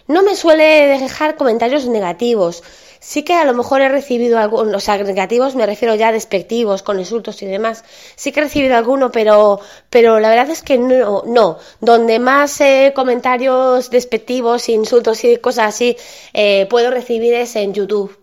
no 0.07 0.23
me 0.23 0.35
suele 0.35 0.99
dejar 0.99 1.37
comentarios 1.37 1.87
negativos. 1.87 2.63
Sí 3.03 3.23
que 3.23 3.33
a 3.33 3.47
lo 3.47 3.55
mejor 3.55 3.81
he 3.81 3.89
recibido 3.89 4.39
algunos, 4.39 4.75
o 4.75 4.81
sea, 4.81 4.99
negativos 4.99 5.55
me 5.55 5.65
refiero 5.65 5.95
ya 5.95 6.09
a 6.09 6.13
despectivos, 6.13 6.83
con 6.83 6.99
insultos 6.99 7.41
y 7.43 7.47
demás. 7.47 7.83
Sí 8.15 8.31
que 8.31 8.41
he 8.41 8.43
recibido 8.43 8.77
alguno, 8.77 9.11
pero, 9.11 9.59
pero 9.89 10.21
la 10.21 10.29
verdad 10.29 10.51
es 10.51 10.63
que 10.63 10.77
no, 10.77 11.23
no. 11.27 11.59
Donde 11.81 12.19
más 12.19 12.61
eh, 12.61 12.93
comentarios 12.95 13.89
despectivos, 13.89 14.69
insultos 14.69 15.25
y 15.25 15.39
cosas 15.39 15.69
así 15.69 15.97
eh, 16.35 16.67
puedo 16.69 16.91
recibir 16.91 17.33
es 17.33 17.57
en 17.57 17.73
YouTube. 17.73 18.15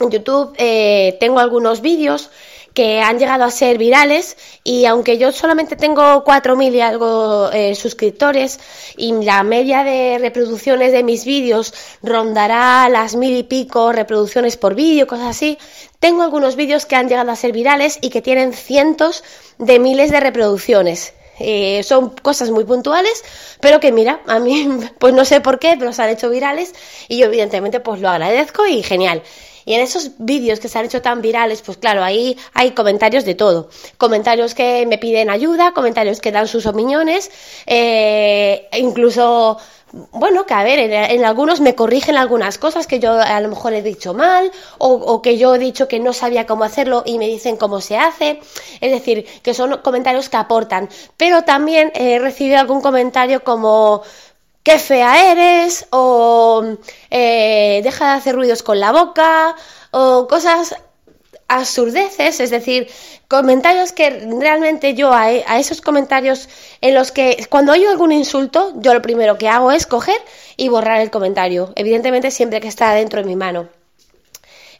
En 0.00 0.10
YouTube 0.10 0.54
eh, 0.56 1.16
tengo 1.18 1.40
algunos 1.40 1.80
vídeos 1.80 2.30
que 2.74 3.00
han 3.00 3.18
llegado 3.18 3.44
a 3.44 3.50
ser 3.50 3.78
virales 3.78 4.36
y 4.64 4.84
aunque 4.86 5.18
yo 5.18 5.32
solamente 5.32 5.76
tengo 5.76 6.24
4.000 6.24 6.72
y 6.72 6.80
algo 6.80 7.50
eh, 7.52 7.74
suscriptores 7.74 8.60
y 8.96 9.12
la 9.24 9.42
media 9.42 9.84
de 9.84 10.18
reproducciones 10.18 10.92
de 10.92 11.02
mis 11.02 11.24
vídeos 11.24 11.74
rondará 12.02 12.88
las 12.88 13.16
mil 13.16 13.36
y 13.36 13.42
pico 13.42 13.92
reproducciones 13.92 14.56
por 14.56 14.74
vídeo, 14.74 15.06
cosas 15.06 15.28
así, 15.28 15.58
tengo 15.98 16.22
algunos 16.22 16.56
vídeos 16.56 16.86
que 16.86 16.96
han 16.96 17.08
llegado 17.08 17.30
a 17.30 17.36
ser 17.36 17.52
virales 17.52 17.98
y 18.00 18.10
que 18.10 18.22
tienen 18.22 18.52
cientos 18.52 19.24
de 19.58 19.78
miles 19.78 20.10
de 20.10 20.20
reproducciones. 20.20 21.14
Eh, 21.40 21.82
son 21.82 22.10
cosas 22.10 22.50
muy 22.50 22.64
puntuales, 22.64 23.24
pero 23.60 23.80
que 23.80 23.92
mira, 23.92 24.20
a 24.26 24.38
mí 24.38 24.68
pues 24.98 25.14
no 25.14 25.24
sé 25.24 25.40
por 25.40 25.58
qué, 25.58 25.76
pero 25.78 25.92
se 25.92 26.02
han 26.02 26.10
hecho 26.10 26.30
virales 26.30 26.74
y 27.08 27.18
yo 27.18 27.26
evidentemente 27.26 27.80
pues 27.80 28.00
lo 28.00 28.08
agradezco 28.08 28.66
y 28.66 28.82
genial. 28.82 29.22
Y 29.64 29.74
en 29.74 29.80
esos 29.80 30.12
vídeos 30.18 30.58
que 30.58 30.68
se 30.68 30.78
han 30.78 30.86
hecho 30.86 31.02
tan 31.02 31.22
virales, 31.22 31.62
pues 31.62 31.78
claro, 31.78 32.02
ahí 32.02 32.36
hay 32.54 32.72
comentarios 32.72 33.24
de 33.24 33.34
todo. 33.34 33.68
Comentarios 33.98 34.54
que 34.54 34.86
me 34.86 34.98
piden 34.98 35.30
ayuda, 35.30 35.72
comentarios 35.72 36.20
que 36.20 36.32
dan 36.32 36.48
sus 36.48 36.66
opiniones, 36.66 37.30
eh, 37.66 38.68
incluso 38.72 39.58
bueno, 39.92 40.46
que 40.46 40.54
a 40.54 40.62
ver, 40.62 40.78
en, 40.78 41.24
algunos 41.24 41.60
me 41.60 41.74
corrigen 41.74 42.16
algunas 42.16 42.58
cosas 42.58 42.86
que 42.86 43.00
yo 43.00 43.12
a 43.12 43.40
lo 43.40 43.48
mejor 43.48 43.72
he 43.72 43.82
dicho 43.82 44.14
mal 44.14 44.50
o, 44.78 44.88
o, 44.92 45.22
que 45.22 45.36
yo 45.36 45.54
he 45.54 45.58
dicho 45.58 45.88
que 45.88 45.98
no 45.98 46.12
sabía 46.12 46.46
cómo 46.46 46.64
hacerlo 46.64 47.02
y 47.04 47.18
me 47.18 47.26
dicen 47.26 47.56
cómo 47.56 47.80
se 47.80 47.96
hace. 47.96 48.40
Es 48.80 48.92
decir, 48.92 49.26
que 49.42 49.54
son 49.54 49.78
comentarios 49.78 50.28
que 50.28 50.36
aportan. 50.36 50.88
Pero 51.16 51.42
también 51.42 51.90
he 51.94 52.18
recibido 52.18 52.58
algún 52.58 52.80
comentario 52.80 53.42
como 53.42 54.02
qué 54.62 54.78
fea 54.78 55.32
eres 55.32 55.86
o 55.90 56.64
eh, 57.10 57.80
deja 57.82 58.12
de 58.12 58.18
hacer 58.18 58.34
ruidos 58.34 58.62
con 58.62 58.78
la 58.78 58.92
boca 58.92 59.56
o 59.90 60.26
cosas 60.28 60.76
absurdeces, 61.50 62.40
es 62.40 62.50
decir, 62.50 62.88
comentarios 63.28 63.92
que 63.92 64.10
realmente 64.40 64.94
yo 64.94 65.12
a, 65.12 65.24
a, 65.24 65.58
esos 65.58 65.80
comentarios 65.80 66.48
en 66.80 66.94
los 66.94 67.12
que 67.12 67.46
cuando 67.50 67.72
oigo 67.72 67.90
algún 67.90 68.12
insulto, 68.12 68.72
yo 68.76 68.94
lo 68.94 69.02
primero 69.02 69.36
que 69.36 69.48
hago 69.48 69.72
es 69.72 69.86
coger 69.86 70.20
y 70.56 70.68
borrar 70.68 71.00
el 71.00 71.10
comentario, 71.10 71.72
evidentemente 71.76 72.30
siempre 72.30 72.60
que 72.60 72.68
está 72.68 72.94
dentro 72.94 73.20
de 73.20 73.26
mi 73.26 73.36
mano. 73.36 73.68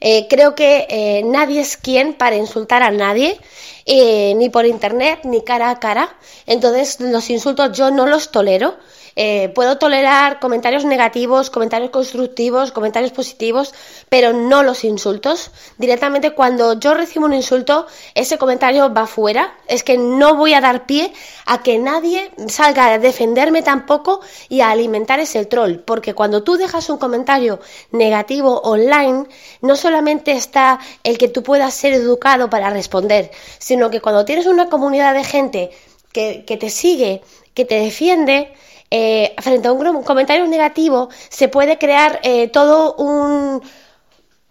Eh, 0.00 0.27
creo 0.29 0.55
que 0.55 0.87
eh, 0.89 1.23
nadie 1.25 1.61
es 1.61 1.77
quien 1.77 2.15
para 2.15 2.37
insultar 2.37 2.83
a 2.83 2.91
nadie, 2.91 3.39
eh, 3.85 4.35
ni 4.35 4.49
por 4.49 4.65
internet, 4.65 5.21
ni 5.25 5.43
cara 5.45 5.71
a 5.71 5.79
cara. 5.79 6.17
Entonces 6.47 7.00
los 7.00 7.29
insultos 7.29 7.77
yo 7.77 7.91
no 7.91 8.07
los 8.07 8.31
tolero. 8.31 8.77
Eh, 9.23 9.50
puedo 9.50 9.77
tolerar 9.77 10.41
comentarios 10.41 10.87
negativos, 10.87 11.50
comentarios 11.50 11.91
constructivos, 11.91 12.73
comentarios 12.73 13.12
positivos, 13.12 13.75
pero 14.09 14.33
no 14.33 14.62
los 14.62 14.83
insultos. 14.83 15.50
Directamente 15.77 16.31
cuando 16.31 16.81
yo 16.81 16.95
recibo 16.95 17.27
un 17.27 17.35
insulto, 17.35 17.87
ese 18.15 18.39
comentario 18.39 18.95
va 18.95 19.07
fuera. 19.07 19.53
Es 19.67 19.83
que 19.83 19.99
no 19.99 20.37
voy 20.37 20.55
a 20.55 20.62
dar 20.62 20.87
pie 20.87 21.12
a 21.45 21.62
que 21.62 21.79
nadie 21.79 22.31
salga 22.49 22.95
a 22.95 22.99
defenderme 22.99 23.61
tampoco 23.61 24.23
y 24.49 24.62
a 24.62 24.71
alimentar 24.71 25.21
ese 25.21 25.45
troll. 25.45 25.81
Porque 25.81 26.15
cuando 26.15 26.43
tú 26.43 26.57
dejas 26.57 26.89
un 26.89 26.97
comentario 26.97 27.61
negativo 27.93 28.62
online, 28.62 29.27
no 29.61 29.77
solamente 29.77 30.33
está 30.33 30.81
el 31.05 31.19
que 31.19 31.29
tú 31.29 31.43
puedas 31.43 31.75
ser 31.75 31.93
educado 31.93 32.49
para 32.49 32.71
responder, 32.71 33.31
sino 33.59 33.91
que 33.91 34.00
cuando 34.00 34.25
tienes 34.25 34.47
una 34.47 34.71
comunidad 34.71 35.12
de 35.12 35.25
gente 35.25 35.71
que, 36.11 36.47
que 36.47 36.57
te 36.57 36.71
sigue, 36.71 37.21
que 37.53 37.67
te 37.67 37.75
defiende, 37.75 38.55
eh, 38.90 39.35
frente 39.38 39.68
a 39.68 39.73
un 39.73 40.02
comentario 40.02 40.47
negativo 40.47 41.11
se 41.28 41.49
puede 41.49 41.78
crear 41.78 42.20
eh, 42.23 42.49
todo 42.49 42.94
un, 42.97 43.62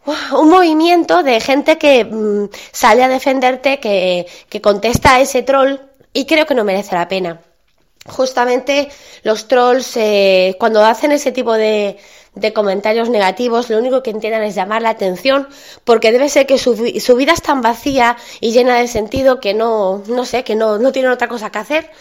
un 0.05 0.49
movimiento 0.49 1.23
de 1.23 1.39
gente 1.41 1.77
que 1.77 2.05
mmm, 2.05 2.45
sale 2.71 3.03
a 3.03 3.09
defenderte, 3.09 3.79
que, 3.79 4.27
que 4.47 4.61
contesta 4.61 5.15
a 5.15 5.21
ese 5.21 5.43
troll 5.43 5.79
y 6.13 6.25
creo 6.25 6.45
que 6.45 6.55
no 6.55 6.63
merece 6.63 6.95
la 6.95 7.07
pena. 7.07 7.41
Justamente 8.07 8.89
los 9.23 9.47
trolls, 9.47 9.97
eh, 9.97 10.55
cuando 10.59 10.83
hacen 10.83 11.11
ese 11.11 11.31
tipo 11.31 11.53
de, 11.53 11.97
de, 12.33 12.53
comentarios 12.53 13.09
negativos, 13.09 13.69
lo 13.69 13.77
único 13.77 14.01
que 14.01 14.09
entiendan 14.09 14.41
es 14.43 14.55
llamar 14.55 14.81
la 14.81 14.89
atención, 14.89 15.47
porque 15.83 16.11
debe 16.11 16.29
ser 16.29 16.47
que 16.47 16.57
su, 16.57 16.75
su, 16.99 17.15
vida 17.15 17.33
es 17.33 17.41
tan 17.41 17.61
vacía 17.61 18.17
y 18.39 18.51
llena 18.51 18.77
de 18.77 18.87
sentido 18.87 19.39
que 19.39 19.53
no, 19.53 20.01
no 20.07 20.25
sé, 20.25 20.43
que 20.43 20.55
no, 20.55 20.79
no 20.79 20.91
tienen 20.91 21.11
otra 21.11 21.27
cosa 21.27 21.51
que 21.51 21.59
hacer. 21.59 21.91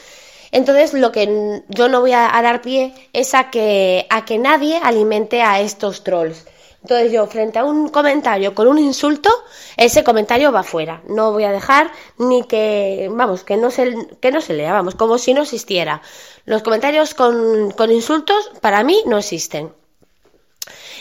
Entonces, 0.52 0.95
lo 0.95 1.12
que 1.12 1.62
yo 1.69 1.88
no 1.88 2.00
voy 2.00 2.12
a, 2.12 2.31
dar 2.43 2.62
pie 2.62 2.95
es 3.12 3.35
a 3.35 3.50
que, 3.50 4.07
a 4.11 4.25
que 4.25 4.38
nadie 4.38 4.81
alimente 4.83 5.43
a 5.43 5.61
estos 5.61 6.05
trolls. 6.05 6.45
Entonces 6.83 7.12
yo, 7.12 7.26
frente 7.26 7.59
a 7.59 7.64
un 7.64 7.88
comentario 7.88 8.55
con 8.55 8.69
un 8.69 8.78
insulto, 8.78 9.31
ese 9.76 10.05
comentario 10.05 10.52
va 10.52 10.62
fuera. 10.62 11.02
No 11.09 11.33
voy 11.33 11.45
a 11.45 11.52
dejar 11.52 11.90
ni 12.19 12.45
que, 12.45 13.11
vamos, 13.12 13.45
que 13.45 13.57
no 13.57 13.71
se, 13.71 13.95
que 14.21 14.31
no 14.31 14.40
se 14.40 14.55
lea, 14.55 14.73
vamos, 14.73 14.95
como 14.95 15.19
si 15.19 15.35
no 15.35 15.43
existiera. 15.43 16.00
Los 16.45 16.62
comentarios 16.62 17.14
con, 17.14 17.73
con 17.73 17.90
insultos, 17.90 18.52
para 18.61 18.85
mí, 18.85 19.02
no 19.07 19.19
existen. 19.19 19.73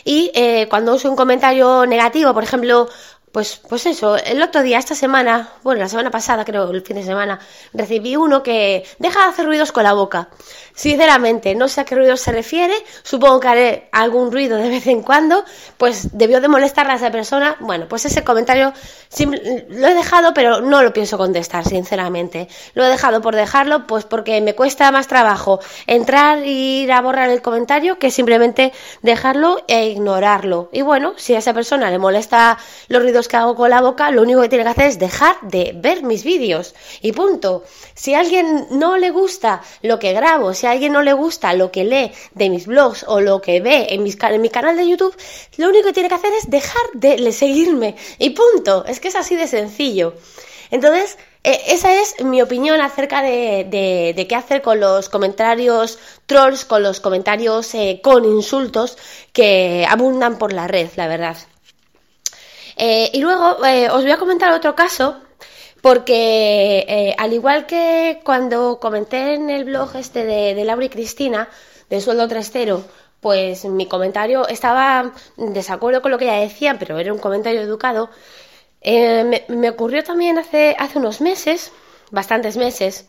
Y 0.04 0.32
eh, 0.34 0.68
cuando 0.70 0.96
uso 0.96 1.10
un 1.10 1.16
comentario 1.16 1.86
negativo, 1.86 2.34
por 2.34 2.44
ejemplo, 2.44 2.88
pues, 3.38 3.62
pues 3.70 3.86
eso, 3.86 4.18
el 4.18 4.42
otro 4.42 4.64
día, 4.64 4.80
esta 4.80 4.96
semana, 4.96 5.54
bueno, 5.62 5.82
la 5.82 5.90
semana 5.90 6.10
pasada, 6.10 6.44
creo, 6.44 6.72
el 6.72 6.82
fin 6.82 6.96
de 6.96 7.04
semana, 7.04 7.40
recibí 7.72 8.16
uno 8.16 8.42
que 8.42 8.84
deja 8.98 9.20
de 9.22 9.30
hacer 9.30 9.46
ruidos 9.46 9.72
con 9.72 9.84
la 9.84 9.94
boca. 9.94 10.30
Sinceramente, 10.78 11.56
no 11.56 11.68
sé 11.68 11.82
a 11.82 11.86
qué 11.86 11.96
ruido 11.96 12.16
se 12.18 12.32
refiere, 12.32 12.76
supongo 13.02 13.40
que 13.40 13.48
haré 13.48 13.90
algún 13.92 14.32
ruido 14.32 14.58
de 14.58 14.70
vez 14.70 14.86
en 14.86 15.02
cuando, 15.02 15.44
pues 15.78 16.16
debió 16.16 16.40
de 16.40 16.48
molestar 16.48 16.88
a 16.92 16.94
esa 16.94 17.10
persona. 17.10 17.58
Bueno, 17.62 17.88
pues 17.90 18.06
ese 18.06 18.24
comentario 18.24 18.72
lo 19.70 19.88
he 19.88 19.96
dejado, 19.96 20.36
pero 20.36 20.62
no 20.62 20.84
lo 20.84 20.94
pienso 20.94 21.18
contestar, 21.18 21.68
sinceramente. 21.68 22.48
Lo 22.76 22.86
he 22.86 22.90
dejado 22.90 23.22
por 23.24 23.36
dejarlo, 23.36 23.88
pues 23.88 24.06
porque 24.06 24.40
me 24.40 24.54
cuesta 24.54 24.92
más 24.92 25.08
trabajo 25.08 25.60
entrar 25.88 26.44
e 26.44 26.52
ir 26.52 26.92
a 26.92 27.02
borrar 27.02 27.32
el 27.32 27.42
comentario 27.42 27.98
que 27.98 28.12
simplemente 28.12 28.72
dejarlo 29.02 29.64
e 29.68 29.88
ignorarlo. 29.88 30.70
Y 30.72 30.84
bueno, 30.84 31.14
si 31.18 31.34
a 31.34 31.40
esa 31.40 31.56
persona 31.56 31.90
le 31.90 31.98
molesta 31.98 32.60
los 32.88 33.02
ruidos 33.02 33.28
que 33.28 33.38
hago 33.38 33.56
con 33.56 33.72
la 33.72 33.82
boca, 33.82 34.12
lo 34.12 34.22
único 34.22 34.42
que 34.42 34.50
tiene 34.50 34.64
que 34.64 34.70
hacer 34.70 34.86
es 34.86 35.00
dejar 35.00 35.38
de 35.42 35.74
ver 35.76 36.04
mis 36.04 36.24
vídeos. 36.24 36.76
Y 37.02 37.14
punto. 37.14 37.64
Si 37.96 38.14
a 38.14 38.20
alguien 38.20 38.68
no 38.70 38.98
le 38.98 39.10
gusta 39.10 39.64
lo 39.82 39.98
que 39.98 40.14
grabo, 40.14 40.54
si 40.54 40.67
a 40.68 40.72
alguien 40.72 40.94
no 40.94 41.02
le 41.02 41.14
gusta 41.14 41.54
lo 41.54 41.72
que 41.72 41.84
lee 41.84 42.12
de 42.34 42.50
mis 42.50 42.68
blogs 42.68 43.06
o 43.08 43.22
lo 43.22 43.42
que 43.42 43.60
ve 43.62 43.88
en, 43.90 44.04
mis, 44.04 44.18
en 44.22 44.42
mi 44.42 44.50
canal 44.50 44.78
de 44.78 44.88
YouTube, 44.88 45.16
lo 45.58 45.70
único 45.70 45.88
que 45.88 45.94
tiene 45.94 46.10
que 46.10 46.16
hacer 46.16 46.34
es 46.34 46.50
dejar 46.50 46.82
de 46.94 47.32
seguirme. 47.32 47.96
Y 48.20 48.32
punto. 48.32 48.86
Es 48.86 49.00
que 49.00 49.08
es 49.08 49.16
así 49.16 49.36
de 49.36 49.48
sencillo. 49.48 50.14
Entonces, 50.72 51.18
e, 51.44 51.74
esa 51.74 51.94
es 51.94 52.24
mi 52.24 52.42
opinión 52.42 52.82
acerca 52.82 53.22
de, 53.22 54.26
qué 54.28 54.36
hacer 54.36 54.62
con 54.62 54.80
los 54.80 55.10
comentarios 55.10 55.98
trolls, 56.26 56.66
con 56.66 56.84
los 56.84 57.00
comentarios 57.00 57.74
eh, 57.76 58.02
con 58.04 58.26
insultos 58.26 58.98
que 59.32 59.86
abundan 59.90 60.38
por 60.38 60.54
la 60.54 60.68
red, 60.68 60.90
la 60.96 61.08
verdad. 61.08 61.38
Eh, 62.76 63.10
y 63.14 63.22
luego 63.22 63.64
eh, 63.66 63.90
os 63.90 64.04
voy 64.04 64.12
a 64.12 64.18
comentar 64.18 64.52
otro 64.52 64.76
caso, 64.76 65.22
porque 65.88 66.86
eh, 66.86 67.16
al 67.18 67.32
igual 67.32 67.66
que 67.66 68.20
cuando 68.26 68.78
comenté 68.78 69.36
en 69.36 69.50
el 69.50 69.64
blog 69.64 69.96
este 69.96 70.26
de, 70.26 70.66
Laura 70.66 70.84
y 70.84 70.90
Cristina, 70.90 71.48
de 71.90 72.02
sueldo 72.02 72.28
3.0, 72.28 72.84
pues 73.22 73.64
mi 73.64 73.86
comentario 73.86 74.50
estaba 74.50 75.14
en 75.38 75.54
desacuerdo 75.54 76.02
con 76.02 76.12
lo 76.12 76.18
que 76.18 76.26
ella 76.26 76.42
decía, 76.42 76.76
pero 76.78 77.00
era 77.00 77.14
un 77.14 77.20
comentario 77.20 77.62
educado. 77.62 78.10
me, 78.84 79.70
ocurrió 79.70 80.04
también 80.04 80.38
hace, 80.38 80.76
hace 80.78 81.00
unos 81.00 81.22
meses, 81.22 81.72
bastantes 82.12 82.58
meses, 82.58 83.06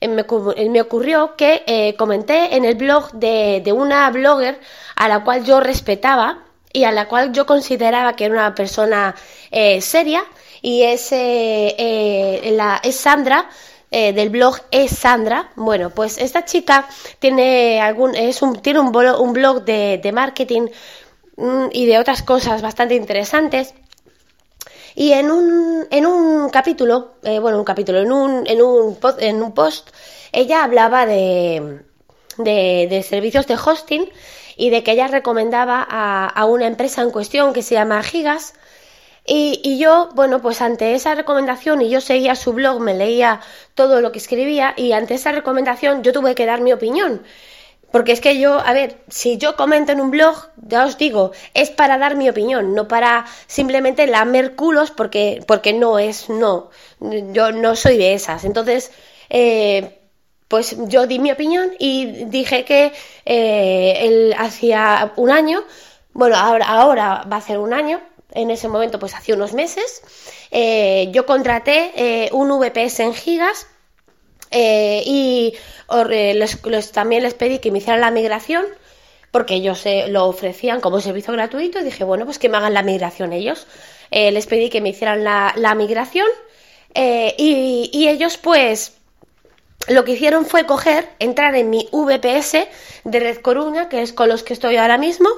me, 0.00 0.24
me, 0.70 0.80
ocurrió 0.80 1.36
que 1.36 1.94
comenté 1.96 2.56
en 2.56 2.64
el 2.64 2.74
blog 2.74 3.12
de, 3.12 3.72
una 3.72 4.10
blogger 4.10 4.58
a 4.96 5.06
la 5.06 5.22
cual 5.22 5.44
yo 5.44 5.60
respetaba 5.60 6.42
y 6.72 6.82
a 6.82 6.90
la 6.90 7.06
cual 7.06 7.32
yo 7.32 7.46
consideraba 7.46 8.16
que 8.16 8.24
era 8.24 8.34
una 8.34 8.54
persona 8.56 9.14
eh, 9.52 9.80
seria 9.80 10.24
y 10.62 10.82
es, 10.82 11.12
eh, 11.12 11.74
eh, 11.78 12.52
la, 12.52 12.80
es 12.82 12.96
Sandra 12.96 13.48
del 13.90 14.28
blog 14.28 14.58
es 14.70 14.90
Sandra. 14.90 15.50
Bueno, 15.56 15.88
pues 15.88 16.18
esta 16.18 16.44
chica 16.44 16.86
tiene 17.18 17.80
algún 17.80 18.14
es 18.14 18.42
un 18.42 18.60
tiene 18.60 18.80
un, 18.80 18.92
blog, 18.92 19.18
un 19.18 19.32
blog 19.32 19.64
de, 19.64 20.10
marketing 20.12 20.68
mm, 21.36 21.68
y 21.72 21.86
de 21.86 21.98
otras 21.98 22.22
cosas 22.22 22.60
bastante 22.60 22.94
interesantes. 22.94 23.74
Y 24.94 25.12
en 25.12 25.30
un, 25.30 25.86
en 25.90 26.04
un 26.04 26.50
capítulo, 26.50 27.14
bueno, 27.22 27.58
un 27.58 27.64
capítulo, 27.64 28.00
en 28.00 28.12
un, 28.12 28.46
en 28.46 28.60
un, 28.60 28.98
en 29.20 29.42
un 29.42 29.52
post, 29.52 29.88
ella 30.32 30.64
hablaba 30.64 31.06
de, 31.06 31.80
de 32.36 33.04
servicios 33.08 33.46
de 33.46 33.54
hosting 33.54 34.10
y 34.58 34.70
de 34.70 34.82
que 34.82 34.90
ella 34.90 35.06
recomendaba 35.06 35.86
a, 35.88 36.44
una 36.44 36.66
empresa 36.66 37.00
en 37.02 37.12
cuestión 37.12 37.52
que 37.52 37.62
se 37.62 37.76
llama 37.76 38.02
Gigas. 38.02 38.54
Y, 39.30 39.78
yo, 39.78 40.08
bueno, 40.14 40.40
pues 40.40 40.62
ante 40.62 40.94
esa 40.94 41.14
recomendación, 41.14 41.82
y 41.82 41.90
yo 41.90 42.00
seguía 42.00 42.34
su 42.34 42.54
blog, 42.54 42.80
me 42.80 42.94
leía 42.94 43.40
todo 43.74 44.00
lo 44.00 44.10
que 44.10 44.18
escribía, 44.18 44.72
y 44.74 44.92
ante 44.92 45.14
esa 45.14 45.32
recomendación 45.32 46.02
yo 46.02 46.12
tuve 46.14 46.34
que 46.34 46.46
dar 46.46 46.62
mi 46.62 46.72
opinión. 46.72 47.22
Porque 47.90 48.12
es 48.12 48.20
que 48.22 48.38
yo, 48.38 48.58
a 48.58 48.72
ver, 48.72 48.96
si 49.08 49.36
yo 49.36 49.54
comento 49.56 49.92
en 49.92 50.00
un 50.00 50.10
blog, 50.10 50.48
ya 50.56 50.86
os 50.86 50.96
digo, 50.96 51.32
es 51.52 51.70
para 51.70 51.98
dar 51.98 52.16
mi 52.16 52.28
opinión, 52.28 52.74
no 52.74 52.88
para 52.88 53.26
simplemente 53.46 54.06
lamer 54.06 54.54
culos 54.56 54.90
porque, 54.90 55.42
porque 55.46 55.72
no 55.74 55.98
es, 55.98 56.28
no, 56.30 56.70
yo 57.00 57.52
no 57.52 57.76
soy 57.76 57.98
de 57.98 58.14
esas. 58.14 58.44
Entonces, 58.44 58.92
eh, 59.30 60.00
pues 60.48 60.76
yo 60.88 61.06
di 61.06 61.18
mi 61.18 61.32
opinión 61.32 61.72
y 61.78 62.24
dije 62.26 62.64
que 62.64 62.92
eh, 63.26 64.34
hacía 64.38 65.12
un 65.16 65.30
año, 65.30 65.64
bueno, 66.12 66.36
ahora, 66.36 66.66
ahora 66.66 67.26
va 67.30 67.36
a 67.36 67.40
ser 67.42 67.58
un 67.58 67.72
año, 67.74 68.00
en 68.32 68.50
ese 68.50 68.68
momento 68.68 68.98
pues 68.98 69.14
hace 69.14 69.32
unos 69.32 69.54
meses, 69.54 70.02
eh, 70.50 71.08
yo 71.12 71.26
contraté 71.26 71.92
eh, 71.96 72.30
un 72.32 72.48
VPS 72.50 73.00
en 73.00 73.14
gigas 73.14 73.66
y 74.50 75.54
también 76.92 77.22
les 77.22 77.34
pedí 77.34 77.58
que 77.58 77.70
me 77.70 77.78
hicieran 77.78 78.00
la 78.00 78.10
migración 78.10 78.64
porque 79.30 79.56
ellos 79.56 79.84
lo 80.08 80.24
ofrecían 80.24 80.80
como 80.80 81.02
servicio 81.02 81.34
gratuito 81.34 81.78
y 81.80 81.84
dije, 81.84 82.02
bueno, 82.04 82.24
pues 82.24 82.38
que 82.38 82.48
me 82.48 82.56
hagan 82.56 82.72
la 82.72 82.82
migración 82.82 83.34
ellos. 83.34 83.66
les 84.10 84.46
pedí 84.46 84.70
que 84.70 84.80
me 84.80 84.88
hicieran 84.88 85.22
la, 85.22 85.74
migración 85.74 86.28
y, 86.94 87.90
y 87.92 88.08
ellos 88.08 88.38
pues 88.38 88.98
lo 89.86 90.04
que 90.04 90.12
hicieron 90.12 90.44
fue 90.44 90.66
coger, 90.66 91.08
entrar 91.18 91.54
en 91.54 91.70
mi 91.70 91.88
VPS 91.92 92.68
de 93.04 93.20
Red 93.20 93.38
Coruña, 93.38 93.88
que 93.88 94.02
es 94.02 94.12
con 94.12 94.28
los 94.28 94.42
que 94.42 94.52
estoy 94.52 94.76
ahora 94.76 94.98
mismo, 94.98 95.28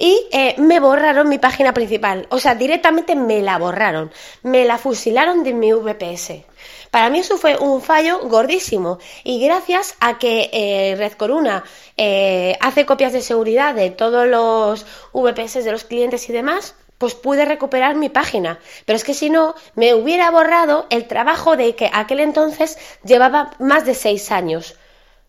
y 0.00 0.26
eh, 0.32 0.54
me 0.56 0.80
borraron 0.80 1.28
mi 1.28 1.38
página 1.38 1.74
principal. 1.74 2.26
O 2.30 2.38
sea, 2.38 2.54
directamente 2.54 3.14
me 3.14 3.42
la 3.42 3.58
borraron. 3.58 4.10
Me 4.42 4.64
la 4.64 4.78
fusilaron 4.78 5.44
de 5.44 5.52
mi 5.52 5.74
VPS. 5.74 6.46
Para 6.90 7.10
mí 7.10 7.18
eso 7.18 7.36
fue 7.36 7.58
un 7.58 7.82
fallo 7.82 8.20
gordísimo. 8.20 8.98
Y 9.24 9.44
gracias 9.44 9.94
a 10.00 10.16
que 10.18 10.48
eh, 10.54 10.94
Red 10.96 11.12
Coruna 11.12 11.64
eh, 11.98 12.56
hace 12.62 12.86
copias 12.86 13.12
de 13.12 13.20
seguridad 13.20 13.74
de 13.74 13.90
todos 13.90 14.26
los 14.26 14.86
VPS 15.12 15.64
de 15.64 15.72
los 15.72 15.84
clientes 15.84 16.30
y 16.30 16.32
demás, 16.32 16.74
pues 16.96 17.14
pude 17.14 17.44
recuperar 17.44 17.94
mi 17.94 18.08
página. 18.08 18.58
Pero 18.86 18.96
es 18.96 19.04
que 19.04 19.12
si 19.12 19.28
no, 19.28 19.54
me 19.74 19.92
hubiera 19.92 20.30
borrado 20.30 20.86
el 20.88 21.06
trabajo 21.08 21.58
de 21.58 21.74
que 21.76 21.90
aquel 21.92 22.20
entonces 22.20 22.78
llevaba 23.04 23.50
más 23.58 23.84
de 23.84 23.94
seis 23.94 24.32
años. 24.32 24.76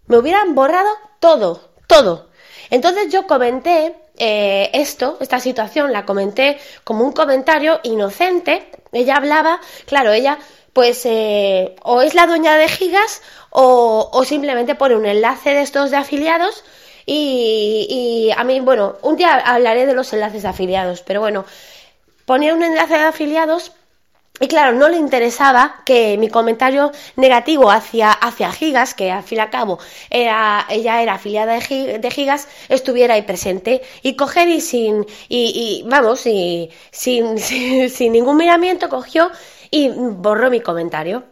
Me 0.08 0.18
hubieran 0.18 0.56
borrado 0.56 0.90
todo, 1.20 1.74
todo. 1.88 2.30
Entonces 2.70 3.12
yo 3.12 3.28
comenté 3.28 3.98
eh, 4.24 4.70
esto, 4.74 5.18
esta 5.20 5.40
situación, 5.40 5.92
la 5.92 6.06
comenté 6.06 6.60
como 6.84 7.04
un 7.04 7.12
comentario 7.12 7.80
inocente. 7.82 8.70
Ella 8.92 9.16
hablaba, 9.16 9.60
claro, 9.88 10.12
ella 10.12 10.38
pues 10.74 11.08
eh, 11.08 11.76
o 11.82 12.04
es 12.04 12.14
la 12.14 12.28
dueña 12.28 12.56
de 12.56 12.68
gigas 12.68 13.24
o, 13.50 14.24
simplemente 14.24 14.76
pone 14.76 14.96
un 14.96 15.08
enlace 15.08 15.56
de 15.56 15.64
estos 15.64 15.90
de 15.90 15.98
afiliados 15.98 16.64
y, 17.08 18.30
a 18.38 18.44
mí, 18.44 18.60
bueno, 18.60 18.98
un 19.02 19.16
día 19.18 19.40
hablaré 19.40 19.88
de 19.88 19.96
los 19.96 20.14
enlaces 20.14 20.44
de 20.44 20.50
afiliados, 20.50 21.02
pero 21.02 21.20
bueno, 21.20 21.44
ponía 22.26 22.54
un 22.54 22.62
enlace 22.62 22.94
de 22.94 23.06
afiliados 23.06 23.72
y 24.42 24.48
claro, 24.48 24.74
no 24.74 24.90
le 24.90 24.98
interesaba 24.98 25.76
que 25.86 26.18
mi 26.18 26.28
comentario 26.28 26.92
negativo 27.16 27.70
hacia, 27.70 28.12
hacia 28.12 28.52
Gigas, 28.52 28.96
que 28.96 29.12
al 29.12 29.22
fin 29.22 29.38
y 29.38 29.42
al 29.42 29.52
cabo 29.52 29.78
era, 30.10 30.66
ella 30.68 31.02
era 31.04 31.14
afiliada 31.14 31.54
de, 31.60 32.12
Gigas, 32.12 32.48
estuviera 32.68 33.14
ahí 33.14 33.22
presente. 33.22 33.84
Y 34.02 34.16
coger 34.16 34.48
y 34.48 34.60
sin, 34.60 35.06
y, 35.30 35.84
vamos, 35.86 36.26
y, 36.26 36.72
sin, 36.92 37.38
sin 37.38 38.12
ningún 38.12 38.36
miramiento 38.38 38.90
cogió 38.90 39.30
y 39.70 39.90
borró 39.90 40.50
mi 40.50 40.60
comentario 40.60 41.24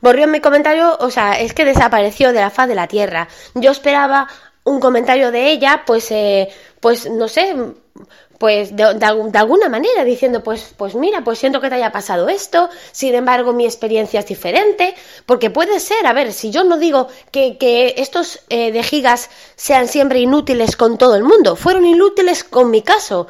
borró 0.00 0.26
mi 0.26 0.40
comentario, 0.40 0.98
o 1.00 1.10
sea, 1.10 1.40
es 1.40 1.54
que 1.54 1.64
desapareció 1.64 2.34
de 2.34 2.40
la 2.40 2.50
faz 2.50 2.68
de 2.68 2.74
la 2.74 2.88
tierra. 2.88 3.26
Yo 3.54 3.70
esperaba 3.70 4.28
un 4.64 4.78
comentario 4.78 5.30
de 5.30 5.50
ella, 5.50 5.84
pues, 5.86 6.10
eh, 6.10 6.50
pues 6.80 7.08
no 7.10 7.26
sé, 7.26 7.56
pues 8.44 8.76
de, 8.76 8.84
alguna 8.84 9.70
manera 9.70 10.04
diciendo 10.04 10.42
pues 10.42 10.74
pues 10.76 10.94
mira 10.94 11.24
pues 11.24 11.38
siento 11.38 11.62
que 11.62 11.70
te 11.70 11.76
haya 11.76 11.90
pasado 11.92 12.28
esto 12.28 12.68
sin 12.92 13.14
embargo 13.14 13.54
mi 13.54 13.64
experiencia 13.64 14.20
es 14.20 14.26
diferente 14.26 14.94
porque 15.24 15.48
puede 15.48 15.80
ser 15.80 16.04
a 16.04 16.12
ver 16.12 16.30
si 16.30 16.50
yo 16.50 16.62
no 16.62 16.76
digo 16.76 17.08
que, 17.30 17.56
que 17.56 17.94
estos 17.96 18.40
eh, 18.50 18.70
de 18.70 18.82
gigas 18.82 19.30
sean 19.56 19.88
siempre 19.88 20.18
inútiles 20.18 20.76
con 20.76 20.98
todo 20.98 21.16
el 21.16 21.24
mundo 21.24 21.56
fueron 21.56 21.86
inútiles 21.86 22.44
con 22.44 22.70
mi 22.70 22.82
caso 22.82 23.28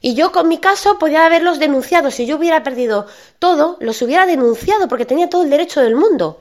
y 0.00 0.14
yo 0.14 0.32
con 0.32 0.48
mi 0.48 0.58
caso 0.58 0.98
podía 0.98 1.26
haberlos 1.26 1.58
denunciado. 1.58 2.10
Si 2.10 2.26
yo 2.26 2.36
hubiera 2.36 2.62
perdido 2.62 3.06
todo, 3.38 3.76
los 3.80 4.02
hubiera 4.02 4.26
denunciado 4.26 4.88
porque 4.88 5.06
tenía 5.06 5.28
todo 5.28 5.42
el 5.42 5.50
derecho 5.50 5.80
del 5.80 5.96
mundo. 5.96 6.40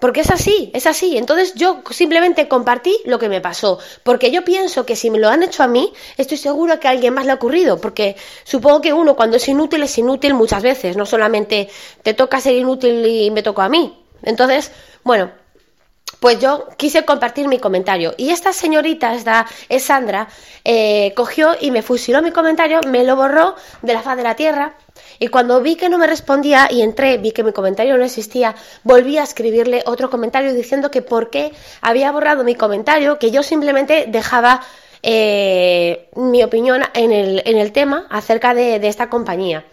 Porque 0.00 0.20
es 0.20 0.30
así, 0.30 0.70
es 0.74 0.86
así. 0.86 1.16
Entonces 1.16 1.54
yo 1.54 1.82
simplemente 1.90 2.48
compartí 2.48 2.96
lo 3.04 3.18
que 3.18 3.28
me 3.28 3.40
pasó. 3.40 3.78
Porque 4.02 4.30
yo 4.30 4.44
pienso 4.44 4.86
que 4.86 4.96
si 4.96 5.10
me 5.10 5.18
lo 5.18 5.28
han 5.28 5.42
hecho 5.42 5.62
a 5.62 5.68
mí, 5.68 5.92
estoy 6.16 6.36
seguro 6.36 6.78
que 6.78 6.88
a 6.88 6.90
alguien 6.90 7.14
más 7.14 7.26
le 7.26 7.32
ha 7.32 7.36
ocurrido. 7.36 7.80
Porque 7.80 8.16
supongo 8.44 8.80
que 8.80 8.92
uno 8.92 9.16
cuando 9.16 9.36
es 9.36 9.48
inútil 9.48 9.82
es 9.82 9.98
inútil 9.98 10.34
muchas 10.34 10.62
veces. 10.62 10.96
No 10.96 11.06
solamente 11.06 11.68
te 12.02 12.14
toca 12.14 12.40
ser 12.40 12.54
inútil 12.54 13.04
y 13.06 13.30
me 13.30 13.42
tocó 13.42 13.62
a 13.62 13.68
mí. 13.68 13.98
Entonces, 14.22 14.72
bueno, 15.04 15.30
pues 16.20 16.40
yo 16.40 16.68
quise 16.76 17.04
compartir 17.04 17.48
mi 17.48 17.58
comentario. 17.58 18.14
Y 18.16 18.30
esta 18.30 18.52
señorita, 18.52 19.14
esta 19.14 19.46
es 19.68 19.84
Sandra, 19.84 20.28
eh, 20.64 21.12
cogió 21.16 21.56
y 21.60 21.70
me 21.70 21.82
fusiló 21.82 22.22
mi 22.22 22.32
comentario, 22.32 22.80
me 22.86 23.04
lo 23.04 23.16
borró 23.16 23.54
de 23.82 23.94
la 23.94 24.02
faz 24.02 24.16
de 24.16 24.22
la 24.22 24.34
tierra. 24.34 24.74
Y 25.18 25.28
cuando 25.28 25.60
vi 25.60 25.76
que 25.76 25.88
no 25.88 25.98
me 25.98 26.06
respondía 26.06 26.68
y 26.70 26.82
entré, 26.82 27.18
vi 27.18 27.32
que 27.32 27.42
mi 27.42 27.52
comentario 27.52 27.96
no 27.96 28.04
existía, 28.04 28.54
volví 28.82 29.18
a 29.18 29.22
escribirle 29.22 29.82
otro 29.86 30.10
comentario 30.10 30.52
diciendo 30.54 30.90
que 30.90 31.02
por 31.02 31.30
qué 31.30 31.52
había 31.80 32.10
borrado 32.12 32.44
mi 32.44 32.54
comentario, 32.54 33.18
que 33.18 33.30
yo 33.30 33.42
simplemente 33.42 34.06
dejaba 34.08 34.60
eh, 35.02 36.08
mi 36.16 36.42
opinión 36.42 36.82
en 36.94 37.12
el, 37.12 37.42
en 37.44 37.56
el 37.58 37.72
tema 37.72 38.06
acerca 38.10 38.54
de, 38.54 38.76
esta 38.88 39.08
compañía. 39.08 39.64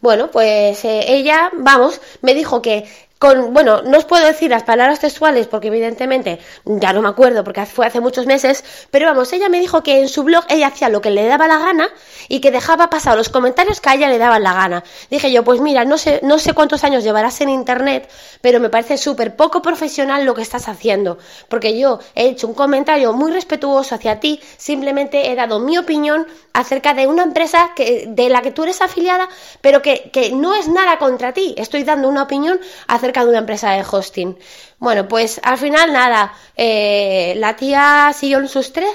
Bueno, 0.00 0.30
pues 0.30 0.84
eh, 0.84 1.04
ella, 1.08 1.50
vamos, 1.54 2.00
me 2.22 2.34
dijo 2.34 2.62
que 2.62 2.86
con, 3.18 3.54
bueno, 3.54 3.80
no 3.80 3.96
os 3.96 4.04
puedo 4.04 4.26
decir 4.26 4.50
las 4.50 4.62
palabras 4.62 5.00
textuales 5.00 5.46
porque 5.46 5.68
evidentemente 5.68 6.38
ya 6.66 6.92
no 6.92 7.00
me 7.00 7.08
acuerdo 7.08 7.44
porque 7.44 7.64
fue 7.64 7.86
hace 7.86 8.00
muchos 8.00 8.26
meses, 8.26 8.62
pero 8.90 9.06
vamos, 9.06 9.32
ella 9.32 9.48
me 9.48 9.58
dijo 9.58 9.82
que 9.82 10.00
en 10.00 10.08
su 10.08 10.22
blog 10.22 10.44
ella 10.50 10.66
hacía 10.66 10.90
lo 10.90 11.00
que 11.00 11.10
le 11.10 11.26
daba 11.26 11.48
la 11.48 11.58
gana 11.58 11.88
y 12.28 12.40
que 12.40 12.50
dejaba 12.50 12.90
pasar 12.90 13.16
los 13.16 13.30
comentarios 13.30 13.80
que 13.80 13.88
a 13.88 13.94
ella 13.94 14.08
le 14.08 14.18
daban 14.18 14.42
la 14.42 14.52
gana. 14.52 14.84
Dije 15.08 15.32
yo, 15.32 15.44
pues 15.44 15.60
mira, 15.62 15.86
no 15.86 15.96
sé, 15.96 16.20
no 16.24 16.38
sé 16.38 16.52
cuántos 16.52 16.84
años 16.84 17.04
llevarás 17.04 17.40
en 17.40 17.48
internet, 17.48 18.10
pero 18.42 18.60
me 18.60 18.68
parece 18.68 18.98
súper 18.98 19.34
poco 19.34 19.62
profesional 19.62 20.26
lo 20.26 20.34
que 20.34 20.42
estás 20.42 20.68
haciendo, 20.68 21.16
porque 21.48 21.78
yo 21.78 22.00
he 22.14 22.26
hecho 22.28 22.46
un 22.46 22.54
comentario 22.54 23.14
muy 23.14 23.32
respetuoso 23.32 23.94
hacia 23.94 24.20
ti, 24.20 24.40
simplemente 24.58 25.30
he 25.30 25.34
dado 25.34 25.58
mi 25.58 25.78
opinión 25.78 26.26
acerca 26.52 26.92
de 26.92 27.06
una 27.06 27.22
empresa 27.22 27.70
que, 27.74 28.06
de 28.08 28.28
la 28.28 28.42
que 28.42 28.50
tú 28.50 28.64
eres 28.64 28.82
afiliada, 28.82 29.28
pero 29.62 29.80
que, 29.80 30.10
que 30.12 30.32
no 30.32 30.54
es 30.54 30.68
nada 30.68 30.98
contra 30.98 31.32
ti, 31.32 31.54
estoy 31.56 31.82
dando 31.82 32.08
una 32.08 32.22
opinión 32.22 32.60
acerca 32.88 33.05
cerca 33.06 33.22
de 33.22 33.30
una 33.30 33.38
empresa 33.38 33.70
de 33.70 33.84
hosting. 33.88 34.36
Bueno, 34.78 35.06
pues 35.06 35.40
al 35.44 35.58
final 35.58 35.92
nada, 35.92 36.34
eh, 36.56 37.34
la 37.36 37.54
tía 37.54 38.12
siguió 38.12 38.38
en 38.38 38.48
sus 38.48 38.72
13 38.72 38.90